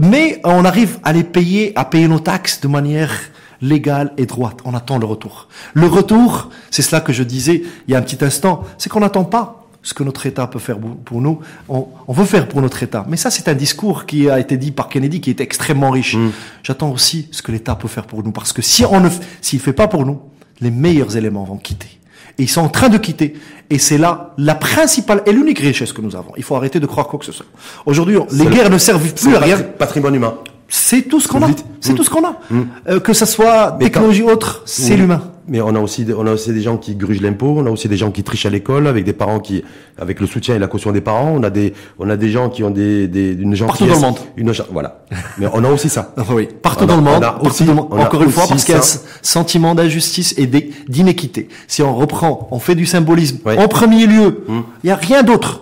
[0.00, 3.10] Mais on arrive à les payer, à payer nos taxes de manière
[3.60, 4.58] légale et droite.
[4.64, 5.48] On attend le retour.
[5.74, 9.00] Le retour, c'est cela que je disais il y a un petit instant, c'est qu'on
[9.00, 11.38] n'attend pas ce que notre État peut faire pour nous.
[11.68, 13.06] On, on veut faire pour notre État.
[13.08, 16.16] Mais ça, c'est un discours qui a été dit par Kennedy, qui est extrêmement riche.
[16.64, 19.08] J'attends aussi ce que l'État peut faire pour nous, parce que si on ne,
[19.40, 20.18] s'il fait pas pour nous,
[20.60, 21.86] les meilleurs éléments vont quitter.
[22.38, 23.34] Et ils sont en train de quitter.
[23.70, 26.32] Et c'est là la principale et l'unique richesse que nous avons.
[26.36, 27.46] Il faut arrêter de croire quoi que ce soit.
[27.86, 29.56] Aujourd'hui, les le- guerres ne servent plus à rien.
[29.56, 30.34] patri- patrimoine humain.
[30.68, 31.48] C'est tout ce qu'on a.
[31.80, 31.96] C'est Mm.
[31.96, 32.36] tout ce qu'on a.
[32.88, 34.96] Euh, que ça soit Mais technologie ou autre, c'est Oui.
[35.00, 35.22] l'humain.
[35.48, 37.70] Mais on a aussi des, on a aussi des gens qui grugent l'impôt, on a
[37.70, 39.62] aussi des gens qui trichent à l'école avec des parents qui
[39.96, 42.48] avec le soutien et la caution des parents, on a des on a des gens
[42.50, 44.18] qui ont des des une Partout gentillesse, dans le monde.
[44.36, 45.02] une voilà.
[45.38, 46.12] Mais on a aussi ça.
[46.16, 47.88] Ah oui, partout a- dans le monde, on a partout aussi- dans le monde.
[47.92, 50.46] on a encore une fois, parce qu'il y a un sentiment d'injustice et
[50.88, 51.48] d'inéquité.
[51.68, 53.38] Si on reprend, on fait du symbolisme.
[53.46, 53.54] Oui.
[53.56, 55.60] En premier lieu, il n'y a rien d'autre.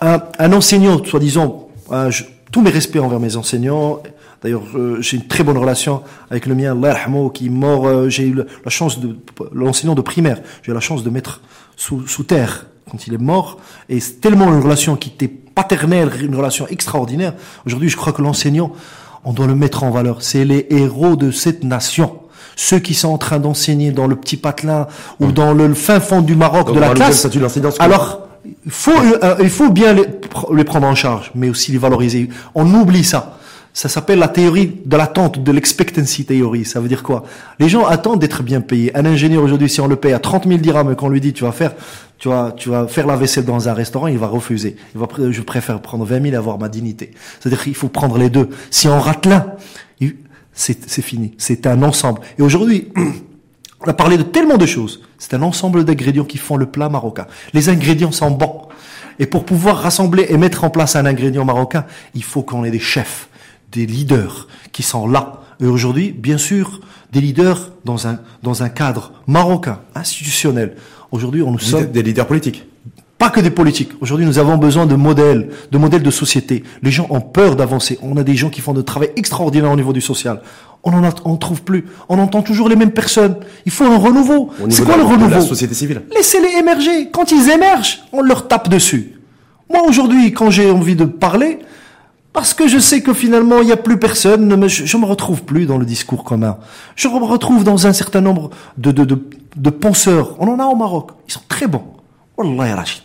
[0.00, 1.68] Un, un enseignant, soi-disant,
[2.08, 4.00] je- tous mes respects envers mes enseignants.
[4.42, 7.86] D'ailleurs, euh, j'ai une très bonne relation avec le mien, yarhamou, qui est mort.
[7.86, 9.16] euh, j'ai eu la chance de
[9.52, 10.40] l'enseignant de primaire.
[10.62, 11.42] J'ai eu la chance de mettre
[11.76, 13.58] sous, sous terre quand il est mort.
[13.88, 17.34] Et c'est tellement une relation qui était paternelle, une relation extraordinaire.
[17.66, 18.72] Aujourd'hui, je crois que l'enseignant,
[19.24, 20.22] on doit le mettre en valeur.
[20.22, 22.16] C'est les héros de cette nation.
[22.56, 24.86] Ceux qui sont en train d'enseigner dans le petit patelin
[25.20, 27.26] ou dans le fin fond du Maroc Donc, de la classe.
[27.78, 28.26] Alors,
[28.64, 28.90] il faut,
[29.22, 32.28] euh, il faut bien les prendre en charge, mais aussi les valoriser.
[32.54, 33.38] On oublie ça.
[33.72, 36.64] Ça s'appelle la théorie de l'attente, de l'expectancy theory.
[36.64, 37.24] Ça veut dire quoi?
[37.58, 38.96] Les gens attendent d'être bien payés.
[38.96, 41.32] Un ingénieur aujourd'hui, si on le paye à 30 000 dirhams et qu'on lui dit
[41.32, 41.74] tu vas faire,
[42.18, 44.76] tu vas, tu vas faire la vaisselle dans un restaurant, il va refuser.
[44.94, 47.12] Il va, je préfère prendre 20 000 et avoir ma dignité.
[47.38, 48.50] C'est-à-dire qu'il faut prendre les deux.
[48.70, 49.46] Si on rate l'un,
[50.52, 51.34] c'est fini.
[51.38, 52.20] C'est un ensemble.
[52.38, 52.88] Et aujourd'hui,
[53.80, 55.02] on a parlé de tellement de choses.
[55.18, 57.26] C'est un ensemble d'ingrédients qui font le plat marocain.
[57.54, 58.68] Les ingrédients sont bons.
[59.18, 62.70] Et pour pouvoir rassembler et mettre en place un ingrédient marocain, il faut qu'on ait
[62.70, 63.28] des chefs,
[63.72, 65.40] des leaders qui sont là.
[65.60, 66.80] Et aujourd'hui, bien sûr,
[67.12, 70.76] des leaders dans un, dans un cadre marocain, institutionnel.
[71.10, 72.64] Aujourd'hui, on nous sommes des leaders politiques.
[73.18, 73.90] pas que des politiques.
[74.00, 76.64] Aujourd'hui, nous avons besoin de modèles, de modèles de société.
[76.82, 77.98] Les gens ont peur d'avancer.
[78.02, 80.40] On a des gens qui font de travail extraordinaire au niveau du social.
[80.82, 81.84] On en a, on trouve plus.
[82.08, 83.36] On entend toujours les mêmes personnes.
[83.66, 84.50] Il faut un renouveau.
[84.70, 86.02] C'est quoi le de renouveau La société civile.
[86.14, 87.10] Laissez-les émerger.
[87.12, 89.20] Quand ils émergent, on leur tape dessus.
[89.68, 91.58] Moi, aujourd'hui, quand j'ai envie de parler,
[92.32, 95.42] parce que je sais que finalement, il n'y a plus personne, je, je me retrouve
[95.42, 96.58] plus dans le discours commun.
[96.94, 99.20] Je me retrouve dans un certain nombre de, de, de,
[99.56, 100.36] de penseurs.
[100.38, 101.10] On en a au Maroc.
[101.28, 101.84] Ils sont très bons.
[102.36, 103.02] Wallah, Rachid.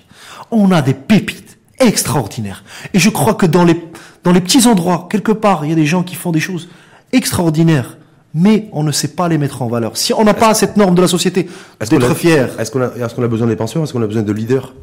[0.52, 2.64] On a des pépites extraordinaires.
[2.94, 3.84] Et je crois que dans les,
[4.24, 6.70] dans les petits endroits, quelque part, il y a des gens qui font des choses
[7.12, 7.98] extraordinaires.
[8.34, 9.96] Mais on ne sait pas les mettre en valeur.
[9.96, 11.50] Si on n'a pas cette norme de la société,
[11.90, 14.74] d'être fier, Est-ce qu'on a, a besoin des pensions Est-ce qu'on a besoin de leaders?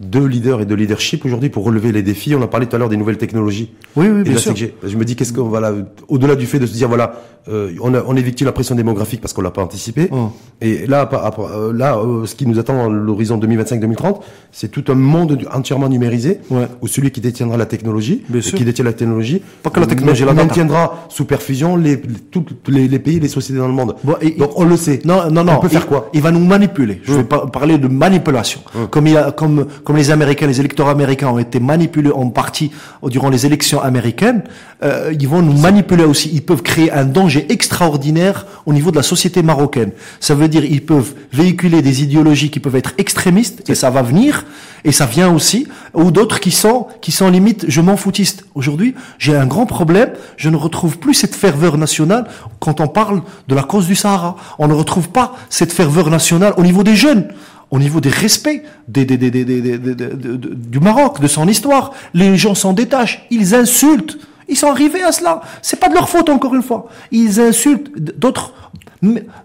[0.00, 2.34] De leaders et de leadership aujourd'hui pour relever les défis.
[2.34, 3.70] On a parlé tout à l'heure des nouvelles technologies.
[3.96, 4.54] Oui, oui, Et bien sûr.
[4.82, 5.72] je me dis qu'est-ce qu'on va là,
[6.08, 7.14] au-delà du fait de se dire voilà,
[7.48, 10.08] euh, on, a, on est victime de la pression démographique parce qu'on l'a pas anticipé.
[10.10, 10.30] Oh.
[10.60, 14.20] Et là, par- par- euh, là, euh, ce qui nous attend à l'horizon 2025-2030,
[14.50, 16.66] c'est tout un monde entièrement numérisé Ouais.
[16.80, 20.24] où celui qui détiendra la technologie, et qui détient la technologie, Pas que la technologie,
[20.24, 23.94] la maintiendra sous perfusion les, tous les, les pays, les sociétés dans le monde.
[24.02, 25.00] Bon, et- Donc on le sait.
[25.04, 25.52] Non, non, non.
[25.58, 26.08] On peut faire il, quoi?
[26.14, 27.00] Il va nous manipuler.
[27.04, 28.60] Je vais pas parler de manipulation.
[28.90, 32.72] Comme il a, comme, comme les Américains, les électeurs américains ont été manipulés en partie
[33.04, 34.42] durant les élections américaines,
[34.82, 36.30] euh, ils vont nous manipuler aussi.
[36.32, 39.92] Ils peuvent créer un danger extraordinaire au niveau de la société marocaine.
[40.20, 44.02] Ça veut dire ils peuvent véhiculer des idéologies qui peuvent être extrémistes et ça va
[44.02, 44.44] venir
[44.84, 48.44] et ça vient aussi ou d'autres qui sont qui sont limite je m'en foutiste.
[48.54, 52.26] Aujourd'hui, j'ai un grand problème, je ne retrouve plus cette ferveur nationale
[52.58, 54.36] quand on parle de la cause du Sahara.
[54.58, 57.28] On ne retrouve pas cette ferveur nationale au niveau des jeunes
[57.70, 61.92] au niveau des respects du Maroc, de son histoire.
[62.12, 64.18] Les gens s'en détachent, ils insultent.
[64.48, 65.40] Ils sont arrivés à cela.
[65.62, 66.88] C'est pas de leur faute, encore une fois.
[67.10, 68.52] Ils insultent d'autres,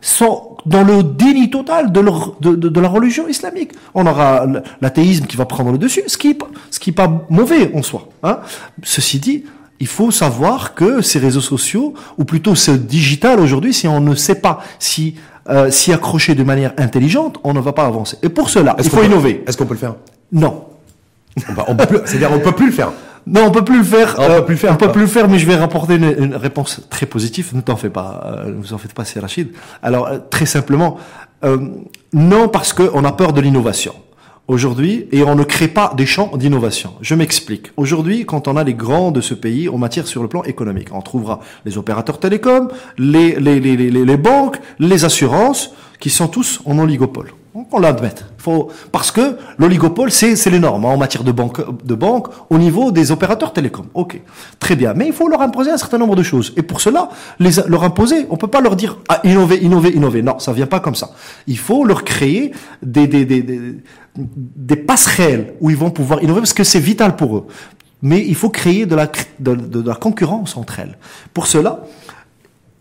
[0.02, 3.72] sont dans le déni total de, la religion islamique.
[3.94, 4.46] On aura
[4.82, 6.38] l'athéisme qui va prendre le dessus, ce qui,
[6.80, 8.10] qui est pas mauvais en soi.
[8.24, 8.40] Hein.
[8.84, 9.46] Ceci dit,
[9.80, 14.16] il faut savoir que ces réseaux sociaux, ou plutôt ce digital aujourd'hui, si on ne
[14.16, 15.16] sait pas si
[15.50, 18.18] euh, s'y accrocher de manière intelligente, on ne va pas avancer.
[18.24, 19.44] Et pour cela, il faut innover.
[19.48, 19.96] Est-ce qu'on peut le faire?
[20.32, 20.66] Non.
[21.68, 22.92] On peut, c'est-à-dire on peut plus le faire.
[23.28, 24.16] Non, on peut plus le faire.
[24.18, 24.74] on peut plus le faire.
[24.74, 27.52] On peut plus le faire, mais je vais rapporter une, réponse très positive.
[27.54, 29.50] Ne t'en fais pas, euh, ne vous en faites pas, c'est Rachid.
[29.84, 30.98] Alors euh, très simplement,
[31.44, 31.58] euh,
[32.14, 33.94] non parce qu'on a peur de l'innovation
[34.50, 36.94] aujourd'hui et on ne crée pas des champs d'innovation.
[37.02, 37.72] Je m'explique.
[37.78, 40.90] Aujourd'hui, quand on a les grands de ce pays en matière sur le plan économique,
[40.92, 46.28] on trouvera les opérateurs télécoms, les, les, les, les, les banques, les assurances, qui sont
[46.28, 47.32] tous en oligopole.
[47.72, 48.26] On l'admette.
[48.38, 52.28] Faut, parce que l'oligopole, c'est, c'est les normes hein, en matière de banque, de banque
[52.50, 53.88] au niveau des opérateurs télécoms.
[53.96, 54.22] Ok.
[54.60, 54.94] Très bien.
[54.94, 56.54] Mais il faut leur imposer un certain nombre de choses.
[56.56, 60.22] Et pour cela, les, leur imposer, on peut pas leur dire, ah, innover, innover, innover.
[60.22, 61.10] Non, ça vient pas comme ça.
[61.48, 63.76] Il faut leur créer des, des, des, des,
[64.56, 67.48] des passerelles où ils vont pouvoir innover parce que c'est vital pour eux.
[68.02, 70.98] Mais il faut créer de la, concurrence entre elles.
[71.34, 71.84] Pour cela,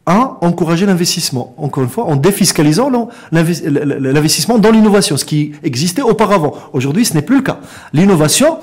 [0.07, 1.55] un, encourager l'investissement.
[1.59, 2.91] Encore une fois, en défiscalisant
[3.33, 6.55] l'investissement dans l'innovation, ce qui existait auparavant.
[6.73, 7.59] Aujourd'hui, ce n'est plus le cas.
[7.93, 8.59] L'innovation,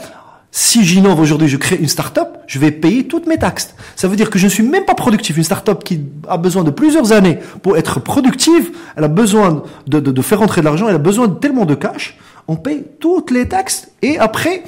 [0.58, 3.76] si j'innove aujourd'hui, je crée une start-up, je vais payer toutes mes taxes.
[3.98, 5.36] Ça veut dire que je ne suis même pas productif.
[5.36, 6.00] Une start-up qui
[6.30, 10.66] a besoin de plusieurs années pour être productive, elle a besoin de, faire rentrer de
[10.66, 12.18] l'argent, elle a besoin de tellement de cash,
[12.48, 14.64] on paye toutes les taxes et après,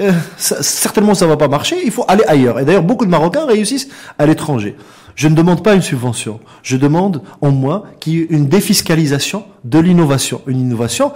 [0.00, 2.58] euh, ça, certainement ça va pas marcher, il faut aller ailleurs.
[2.58, 3.88] Et d'ailleurs, beaucoup de Marocains réussissent
[4.18, 4.76] à l'étranger.
[5.14, 6.40] Je ne demande pas une subvention.
[6.62, 10.42] Je demande, en moi, qu'il y ait une défiscalisation de l'innovation.
[10.48, 11.12] Une innovation,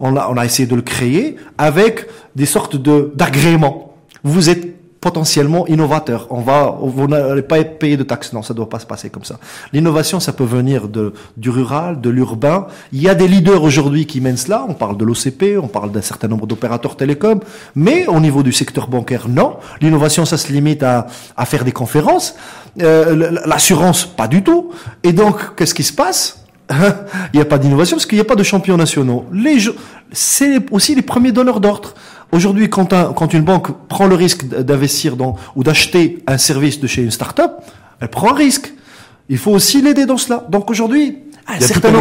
[0.00, 3.94] on a, on a essayé de le créer avec des sortes de, d'agréments.
[4.24, 6.26] Vous êtes potentiellement innovateur.
[6.30, 8.32] On va, vous n'allez pas être payé de taxes.
[8.32, 9.38] Non, ça doit pas se passer comme ça.
[9.72, 12.66] L'innovation, ça peut venir de, du rural, de l'urbain.
[12.92, 14.64] Il y a des leaders aujourd'hui qui mènent cela.
[14.68, 17.40] On parle de l'OCP, on parle d'un certain nombre d'opérateurs télécoms.
[17.74, 19.56] Mais au niveau du secteur bancaire, non.
[19.80, 22.34] L'innovation, ça se limite à, à faire des conférences.
[22.82, 24.70] Euh, L'assurance, pas du tout.
[25.02, 26.44] Et donc, qu'est-ce qui se passe?
[27.32, 29.24] Il n'y a pas d'innovation parce qu'il n'y a pas de champions nationaux.
[29.32, 29.58] Les,
[30.12, 31.94] c'est aussi les premiers donneurs d'ordre.
[32.32, 36.86] Aujourd'hui, quand, quand une banque prend le risque d'investir dans ou d'acheter un service de
[36.86, 37.52] chez une start-up,
[38.00, 38.72] elle prend un risque.
[39.28, 40.46] Il faut aussi l'aider dans cela.
[40.48, 41.18] Donc aujourd'hui,
[41.48, 41.92] il y a certain.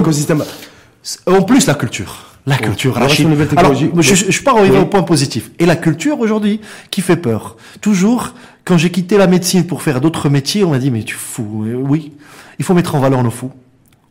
[1.26, 2.26] En plus, la culture.
[2.46, 5.52] La culture, Alors, je, je, je pars au point positif.
[5.60, 7.58] Et la culture aujourd'hui, qui fait peur.
[7.82, 8.34] Toujours,
[8.66, 11.66] quand j'ai quitté la médecine pour faire d'autres métiers, on m'a dit, mais tu fous.
[11.84, 12.14] Oui,
[12.58, 13.52] il faut mettre en valeur nos fous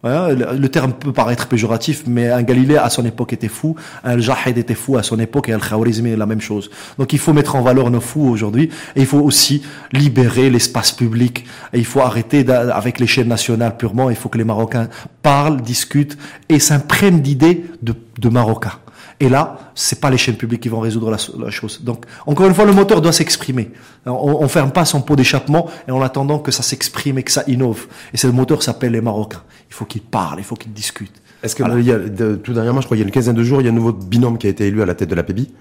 [0.05, 3.75] le terme peut paraître péjoratif, mais un Galilée à son époque était fou,
[4.05, 6.71] un Jahid était fou à son époque et un Khawarizmi est la même chose.
[6.99, 10.93] Donc il faut mettre en valeur nos fous aujourd'hui et il faut aussi libérer l'espace
[10.93, 14.89] public et il faut arrêter avec les chaînes nationales purement, il faut que les Marocains
[15.23, 16.17] parlent, discutent
[16.49, 18.79] et s'imprègnent d'idées de Marocains.
[19.21, 21.83] Et là, c'est pas les chaînes publiques qui vont résoudre la, chose.
[21.83, 23.71] Donc, encore une fois, le moteur doit s'exprimer.
[24.07, 27.33] On, on ferme pas son pot d'échappement et en attendant que ça s'exprime et que
[27.33, 27.89] ça innove.
[28.15, 29.43] Et c'est le moteur s'appelle les Marocains.
[29.71, 31.21] Il faut qu'ils parlent, il faut qu'ils discutent.
[31.43, 31.99] Est-ce que il y a,
[32.37, 33.75] tout dernièrement, je crois, il y a une quinzaine de jours, il y a un
[33.75, 35.53] nouveau binôme qui a été élu à la tête de la PEBI,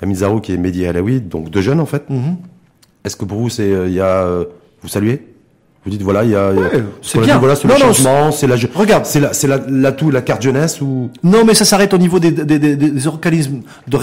[0.00, 2.08] Amizarou qui est Mehdi Alaoui, donc deux jeunes en fait.
[2.10, 2.36] Mm-hmm.
[3.04, 4.44] Est-ce que pour vous, c'est, euh, il y a, euh,
[4.82, 5.31] vous saluez
[5.84, 6.52] vous dites voilà, il y a,
[7.02, 7.38] c'est bien.
[7.38, 10.80] Voilà, c'est le changement, c'est la, regarde, c'est la, c'est la, l'atout, la carte jeunesse
[10.80, 13.96] ou non, mais ça s'arrête au niveau des, des, des, des organismes de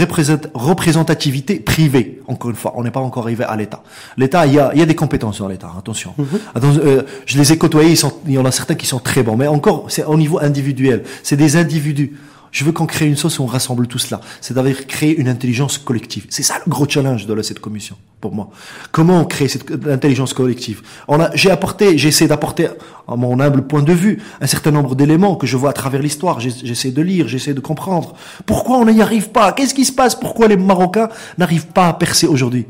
[0.54, 2.22] représentativité privée.
[2.28, 3.82] Encore une fois, on n'est pas encore arrivé à l'État.
[4.18, 5.72] L'État, il y a, il y a des compétences dans l'État.
[5.78, 6.14] Attention.
[6.20, 6.80] Mm-hmm.
[6.84, 9.24] Euh, je les ai côtoyés, ils sont, il y en a certains qui sont très
[9.24, 11.04] bons, mais encore, c'est au niveau individuel.
[11.24, 12.12] C'est des individus.
[12.52, 14.22] Je veux qu'on crée une sauce où on rassemble tout cela.
[14.42, 16.26] C'est d'avoir créé une intelligence collective.
[16.30, 18.50] C'est ça le gros challenge de cette commission, pour moi.
[18.92, 20.82] Comment on crée cette intelligence collective?
[21.08, 22.68] On a, j'ai apporté, j'ai essayé d'apporter,
[23.08, 26.02] à mon humble point de vue, un certain nombre d'éléments que je vois à travers
[26.02, 26.40] l'histoire.
[26.40, 28.16] J'essaie de lire, j'essaie de comprendre.
[28.46, 29.52] Pourquoi on n'y arrive pas?
[29.52, 30.16] Qu'est-ce qui se passe?
[30.16, 32.66] Pourquoi les Marocains n'arrivent pas à percer aujourd'hui?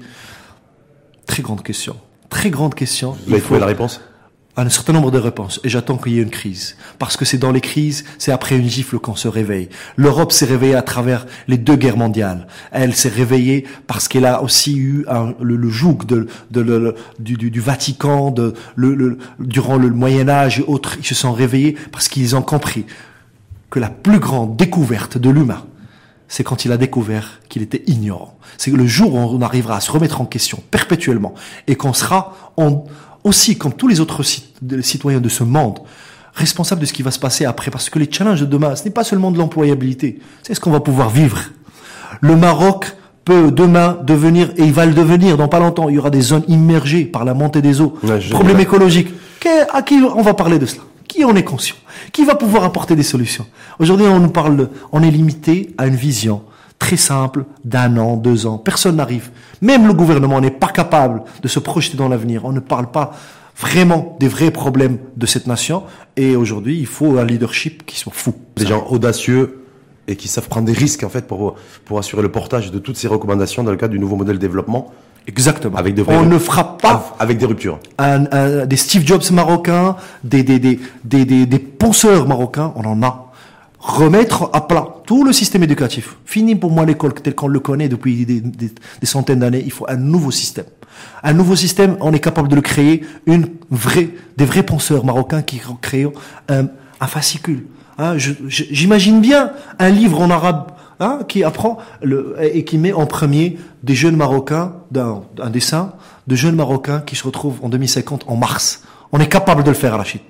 [1.25, 1.95] Très grande question.
[2.29, 3.15] Très grande question.
[3.25, 4.01] Vous avez trouvé la réponse?
[4.61, 6.75] Un certain nombre de réponses et j'attends qu'il y ait une crise.
[6.97, 9.69] Parce que c'est dans les crises, c'est après une gifle qu'on se réveille.
[9.95, 12.47] L'Europe s'est réveillée à travers les deux guerres mondiales.
[12.71, 15.05] Elle s'est réveillée parce qu'elle a aussi eu
[15.39, 15.99] le, joug
[17.19, 18.33] du, Vatican,
[19.39, 20.97] durant le Moyen Âge et autres.
[20.99, 22.85] Ils se sont réveillés parce qu'ils ont compris
[23.69, 25.63] que la plus grande découverte de l'humain,
[26.27, 28.37] c'est quand il a découvert qu'il était ignorant.
[28.57, 31.33] C'est le jour où on arrivera à se remettre en question perpétuellement
[31.67, 32.85] et qu'on sera en
[33.23, 34.23] aussi, comme tous les autres
[34.81, 35.79] citoyens de ce monde,
[36.33, 37.71] responsables de ce qui va se passer après.
[37.71, 40.71] Parce que les challenges de demain, ce n'est pas seulement de l'employabilité, c'est ce qu'on
[40.71, 41.39] va pouvoir vivre.
[42.21, 42.95] Le Maroc
[43.25, 46.21] peut demain devenir, et il va le devenir dans pas longtemps, il y aura des
[46.21, 49.09] zones immergées par la montée des eaux, Ouais, problème écologique.
[49.39, 50.81] Que- À qui on va parler de cela?
[51.07, 51.75] Qui en est conscient?
[52.11, 53.45] Qui va pouvoir apporter des solutions?
[53.79, 56.41] Aujourd'hui, on nous parle, on est limité à une vision
[56.79, 58.57] très simple d'un an, deux ans.
[58.57, 59.29] Personne n'arrive.
[59.61, 62.45] Même le gouvernement n'est pas capable de se projeter dans l'avenir.
[62.45, 63.11] On ne parle pas
[63.59, 65.83] vraiment des vrais problèmes de cette nation.
[66.15, 68.33] Et aujourd'hui, il faut un leadership qui soit fou.
[68.55, 69.65] Des gens audacieux
[70.07, 71.55] et qui savent prendre des risques en fait pour
[71.85, 74.41] pour assurer le portage de toutes ces recommandations dans le cadre du nouveau modèle de
[74.41, 74.91] développement
[75.27, 75.77] Exactement.
[75.77, 77.77] avec de vrais- on ne fera pas avec des ruptures.
[77.99, 82.85] un- un- des Steve Jobs marocains, des, des, des, des, des, des penseurs marocains, on
[82.85, 83.28] en a.
[83.79, 86.17] Remettre à plat tout le système éducatif.
[86.25, 88.43] Fini pour moi l'école tel qu'on le connaît depuis des,
[89.03, 89.63] centaines d'années.
[89.63, 90.65] Il faut un nouveau système.
[91.23, 93.05] Un nouveau système, on est capable de le créer.
[93.25, 96.07] Une vraie, des vrais penseurs marocains qui créent
[96.49, 96.67] un,
[97.07, 97.67] fascicule.
[97.97, 101.77] Hein, J'imagine bien un livre en arabe hein, qui apprend
[102.41, 105.93] et qui met en premier des jeunes Marocains, d'un un dessin
[106.27, 108.83] de jeunes Marocains qui se retrouvent en 2050 en Mars.
[109.13, 110.21] On est capable de le faire, Rachid.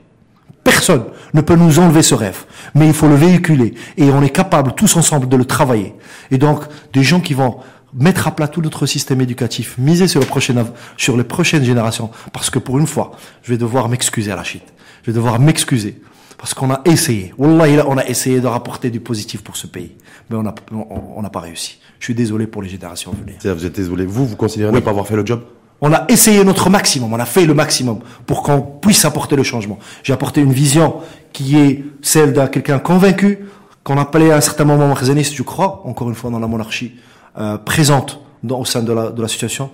[0.64, 1.04] Personne
[1.34, 2.46] ne peut nous enlever ce rêve,
[2.76, 5.94] mais il faut le véhiculer et on est capable tous ensemble de le travailler.
[6.32, 7.58] Et donc, des gens qui vont
[7.94, 11.64] mettre à plat tout notre système éducatif, miser sur, le prochain av- sur les prochaines
[11.64, 14.62] générations, parce que pour une fois, je vais devoir m'excuser, Rachid.
[15.04, 16.00] Je vais devoir m'excuser.
[16.38, 17.34] Parce qu'on a essayé.
[17.38, 19.92] Wallah, on a essayé de rapporter du positif pour ce pays.
[20.30, 20.86] Mais on n'a on,
[21.18, 21.80] on n'a pas réussi.
[22.00, 23.36] Je suis désolé pour les générations à venir.
[23.58, 24.06] Vous êtes désolé.
[24.06, 25.42] Vous, vous considérez ne pas avoir fait le job?
[25.82, 29.44] On a essayé notre maximum, on a fait le maximum pour qu'on puisse apporter le
[29.44, 29.80] changement.
[30.04, 30.96] J'ai apporté une vision
[31.32, 33.40] qui est celle d'un quelqu'un convaincu,
[33.84, 36.96] qu'on appelait à un certain moment raisonniste, je crois, encore une fois dans la monarchie,
[37.38, 39.70] euh, présente au sein de la, de la situation,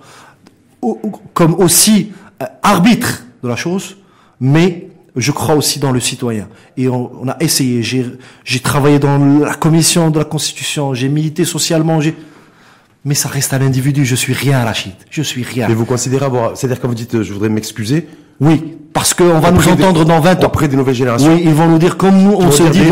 [1.34, 3.96] comme aussi euh, arbitre de la chose,
[4.40, 6.48] mais je crois aussi dans le citoyen.
[6.76, 11.44] Et on, on a essayé, j'ai travaillé dans la commission de la Constitution, j'ai milité
[11.44, 12.14] socialement, j'ai...
[13.06, 14.92] Mais ça reste un individu, je suis rien, Rachid.
[15.10, 15.68] Je suis rien.
[15.68, 16.56] Mais vous considérez avoir.
[16.56, 18.08] C'est-à-dire quand vous dites euh, je voudrais m'excuser
[18.40, 20.46] Oui, parce qu'on va nous des- entendre dans 20 ans.
[20.48, 21.32] auprès des nouvelles générations.
[21.32, 22.86] Oui, ils vont nous dire comme nous, on Ils se dit les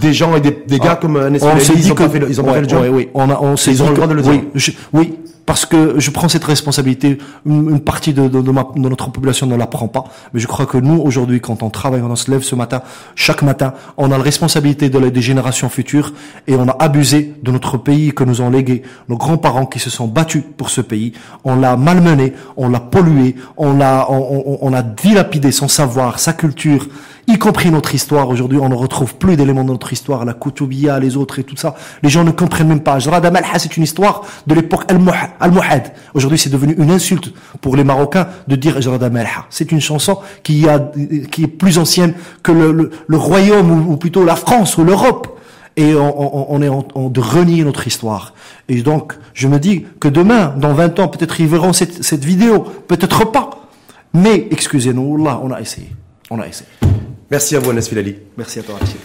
[0.00, 2.04] des, gens et des, des gars comme euh, Nestlé, on se ils dit ont que
[2.04, 2.80] pas fait le, ils ont pas fait le job.
[2.82, 4.32] ouais, oui, on a, on s'est Ils ont le droit de le dire.
[4.32, 5.14] Oui, je- oui,
[5.46, 7.18] parce que je prends cette responsabilité.
[7.46, 11.40] Une, partie de, notre population ne la prend pas, mais je crois que nous aujourd'hui,
[11.40, 12.82] quand on travaille, on se lève ce matin,
[13.14, 16.12] chaque matin, on a la responsabilité de la, des générations futures
[16.46, 19.90] et on a abusé de notre pays que nous ont légué nos grands-parents qui se
[19.90, 21.12] sont battus pour ce pays.
[21.44, 26.18] On l'a malmené, on l'a pollué, on l'a, on, on- on a dilapidé son savoir,
[26.18, 26.86] sa culture,
[27.26, 28.28] y compris notre histoire.
[28.28, 31.56] Aujourd'hui, on ne retrouve plus d'éléments de notre histoire, la Koutoubia, les autres et tout
[31.56, 31.74] ça.
[32.02, 32.98] Les gens ne comprennent même pas.
[32.98, 35.92] Jarad Amalha, c'est une histoire de l'époque Al-Muha- Al-Muhad.
[36.14, 39.46] Aujourd'hui, c'est devenu une insulte pour les Marocains de dire Jarad Amalha.
[39.50, 40.78] C'est une chanson qui, a,
[41.30, 45.38] qui est plus ancienne que le, le, le royaume, ou, plutôt la France ou l'Europe.
[45.76, 48.34] Et on, on- on est en, en- de renier notre histoire.
[48.68, 52.24] Et donc, je me dis que demain, dans 20 ans, peut-être ils verront cette, cette
[52.24, 53.50] vidéo, peut-être pas.
[54.12, 55.88] Mais, excusez-nous, là, on a essayé.
[56.30, 56.68] On a essayé.
[57.30, 58.16] Merci à vous, Anas Filali.
[58.36, 58.96] Merci à toi, Rachid.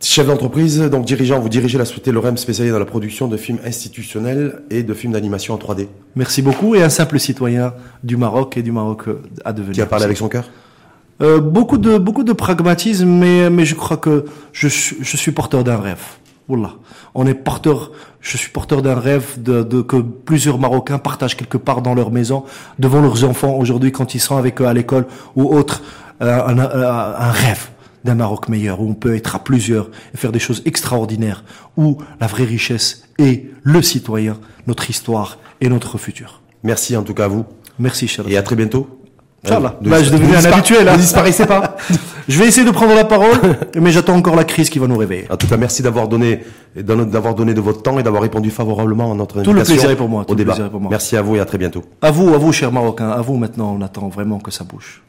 [0.00, 3.58] Chef d'entreprise, donc dirigeant, vous dirigez la société Lorem spécialisée dans la production de films
[3.64, 5.88] institutionnels et de films d'animation en 3D.
[6.14, 7.74] Merci beaucoup et un simple citoyen
[8.04, 9.74] du Maroc et du Maroc euh, à devenir.
[9.74, 10.48] Qui a parlé avec son cœur?
[11.20, 15.32] Euh, beaucoup de beaucoup de pragmatisme, mais mais je crois que je suis je suis
[15.32, 16.02] porteur d'un rêve.
[16.48, 16.74] Wallah.
[17.14, 21.58] On est porteur, je suis porteur d'un rêve de, de que plusieurs Marocains partagent quelque
[21.58, 22.44] part dans leur maison,
[22.78, 25.06] devant leurs enfants aujourd'hui quand ils sont avec eux à l'école
[25.36, 25.82] ou autre,
[26.20, 27.68] un, un- un rêve
[28.04, 31.44] d'un Maroc meilleur où on peut être à plusieurs et faire des choses extraordinaires,
[31.76, 36.40] où la vraie richesse est le citoyen, notre histoire et notre futur.
[36.62, 37.44] Merci en tout cas à vous.
[37.78, 38.24] Merci, cher.
[38.28, 38.88] Et à très bientôt.
[39.44, 39.76] Inch'Allah.
[39.80, 40.84] Ne- Bah, je ne devenais un habitué, hein.
[40.84, 40.92] là.
[40.96, 41.76] Ne disparaissez pas.
[42.28, 43.38] Je vais essayer de prendre la parole,
[43.80, 45.26] mais j'attends encore la crise qui va nous réveiller.
[45.32, 46.40] En tout cas, merci d'avoir donné,
[46.76, 49.90] d'avoir donné de votre temps et d'avoir répondu favorablement à notre Tout le invitation plaisir
[49.92, 50.52] est pour moi, tout Au le débat.
[50.52, 50.90] plaisir est pour moi.
[50.90, 51.84] Merci à vous et à très bientôt.
[52.02, 55.02] À vous, à vous, chers Marocains, à vous maintenant, on attend vraiment que ça bouge.